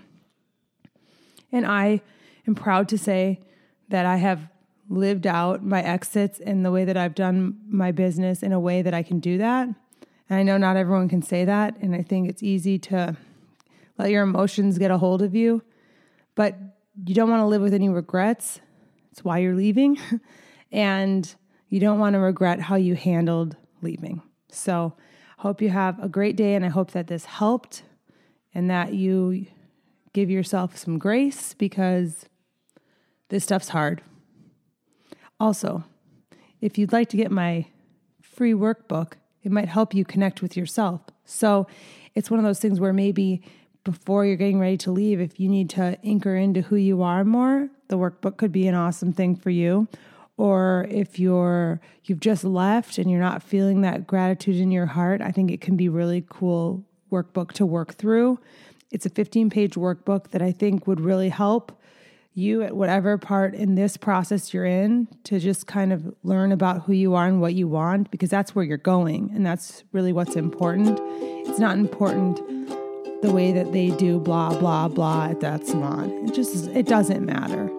And 1.50 1.66
I 1.66 2.02
am 2.46 2.54
proud 2.54 2.88
to 2.90 2.98
say 2.98 3.40
that 3.88 4.06
I 4.06 4.16
have 4.16 4.48
lived 4.88 5.26
out 5.26 5.64
my 5.64 5.82
exits 5.82 6.38
in 6.38 6.62
the 6.62 6.70
way 6.70 6.84
that 6.84 6.96
I've 6.96 7.14
done 7.14 7.58
my 7.66 7.90
business 7.90 8.42
in 8.42 8.52
a 8.52 8.60
way 8.60 8.82
that 8.82 8.92
I 8.92 9.02
can 9.02 9.18
do 9.18 9.38
that. 9.38 9.68
And 10.28 10.38
I 10.38 10.42
know 10.42 10.56
not 10.56 10.76
everyone 10.76 11.08
can 11.08 11.22
say 11.22 11.44
that. 11.44 11.76
And 11.80 11.94
I 11.94 12.02
think 12.02 12.28
it's 12.28 12.42
easy 12.42 12.78
to 12.80 13.16
let 13.98 14.10
your 14.10 14.22
emotions 14.22 14.78
get 14.78 14.90
a 14.90 14.98
hold 14.98 15.22
of 15.22 15.34
you, 15.34 15.62
but 16.34 16.56
you 17.06 17.14
don't 17.14 17.30
want 17.30 17.40
to 17.40 17.46
live 17.46 17.62
with 17.62 17.74
any 17.74 17.88
regrets. 17.88 18.60
It's 19.12 19.24
why 19.24 19.38
you're 19.38 19.54
leaving. 19.54 19.98
and 20.72 21.34
you 21.68 21.80
don't 21.80 21.98
want 21.98 22.14
to 22.14 22.18
regret 22.18 22.60
how 22.60 22.76
you 22.76 22.94
handled 22.94 23.56
leaving. 23.82 24.22
So, 24.50 24.94
hope 25.38 25.60
you 25.60 25.70
have 25.70 26.02
a 26.02 26.08
great 26.08 26.36
day, 26.36 26.54
and 26.54 26.64
I 26.64 26.68
hope 26.68 26.92
that 26.92 27.06
this 27.06 27.24
helped 27.24 27.82
and 28.54 28.70
that 28.70 28.94
you 28.94 29.46
give 30.12 30.30
yourself 30.30 30.76
some 30.76 30.98
grace 30.98 31.54
because 31.54 32.26
this 33.28 33.44
stuff's 33.44 33.70
hard. 33.70 34.00
Also, 35.40 35.84
if 36.60 36.78
you'd 36.78 36.92
like 36.92 37.08
to 37.10 37.16
get 37.16 37.30
my 37.30 37.66
free 38.22 38.52
workbook, 38.52 39.14
it 39.42 39.52
might 39.52 39.68
help 39.68 39.94
you 39.94 40.04
connect 40.04 40.40
with 40.40 40.56
yourself. 40.56 41.00
So, 41.24 41.66
it's 42.14 42.30
one 42.30 42.38
of 42.38 42.44
those 42.44 42.60
things 42.60 42.78
where 42.78 42.92
maybe 42.92 43.42
before 43.82 44.24
you're 44.24 44.36
getting 44.36 44.60
ready 44.60 44.78
to 44.78 44.90
leave, 44.90 45.20
if 45.20 45.38
you 45.38 45.48
need 45.48 45.68
to 45.70 45.98
anchor 46.04 46.36
into 46.36 46.62
who 46.62 46.76
you 46.76 47.02
are 47.02 47.24
more, 47.24 47.68
the 47.88 47.98
workbook 47.98 48.36
could 48.36 48.52
be 48.52 48.66
an 48.66 48.74
awesome 48.74 49.12
thing 49.12 49.36
for 49.36 49.50
you 49.50 49.88
or 50.36 50.86
if 50.90 51.18
you're 51.18 51.80
you've 52.04 52.20
just 52.20 52.44
left 52.44 52.98
and 52.98 53.10
you're 53.10 53.20
not 53.20 53.42
feeling 53.42 53.82
that 53.82 54.06
gratitude 54.06 54.56
in 54.56 54.70
your 54.70 54.86
heart, 54.86 55.20
I 55.20 55.30
think 55.30 55.50
it 55.50 55.60
can 55.60 55.76
be 55.76 55.88
really 55.88 56.24
cool 56.28 56.84
workbook 57.10 57.52
to 57.52 57.66
work 57.66 57.94
through. 57.94 58.38
It's 58.90 59.06
a 59.06 59.10
15 59.10 59.50
page 59.50 59.74
workbook 59.74 60.30
that 60.30 60.42
I 60.42 60.52
think 60.52 60.86
would 60.86 61.00
really 61.00 61.28
help 61.28 61.80
you 62.36 62.62
at 62.62 62.76
whatever 62.76 63.16
part 63.16 63.54
in 63.54 63.76
this 63.76 63.96
process 63.96 64.52
you're 64.52 64.64
in 64.64 65.06
to 65.22 65.38
just 65.38 65.68
kind 65.68 65.92
of 65.92 66.12
learn 66.24 66.50
about 66.50 66.82
who 66.82 66.92
you 66.92 67.14
are 67.14 67.26
and 67.26 67.40
what 67.40 67.54
you 67.54 67.68
want 67.68 68.10
because 68.10 68.28
that's 68.28 68.56
where 68.56 68.64
you're 68.64 68.76
going 68.76 69.30
and 69.34 69.46
that's 69.46 69.84
really 69.92 70.12
what's 70.12 70.34
important. 70.34 70.98
It's 71.46 71.60
not 71.60 71.78
important 71.78 72.38
the 73.22 73.32
way 73.32 73.52
that 73.52 73.72
they 73.72 73.90
do 73.90 74.18
blah 74.18 74.58
blah 74.58 74.88
blah 74.88 75.26
at 75.26 75.40
that 75.40 75.66
salon. 75.66 76.10
It 76.28 76.34
just 76.34 76.66
it 76.68 76.86
doesn't 76.86 77.24
matter. 77.24 77.70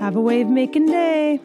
Have 0.00 0.16
a 0.16 0.20
of 0.20 0.48
making 0.48 0.86
day. 0.86 1.40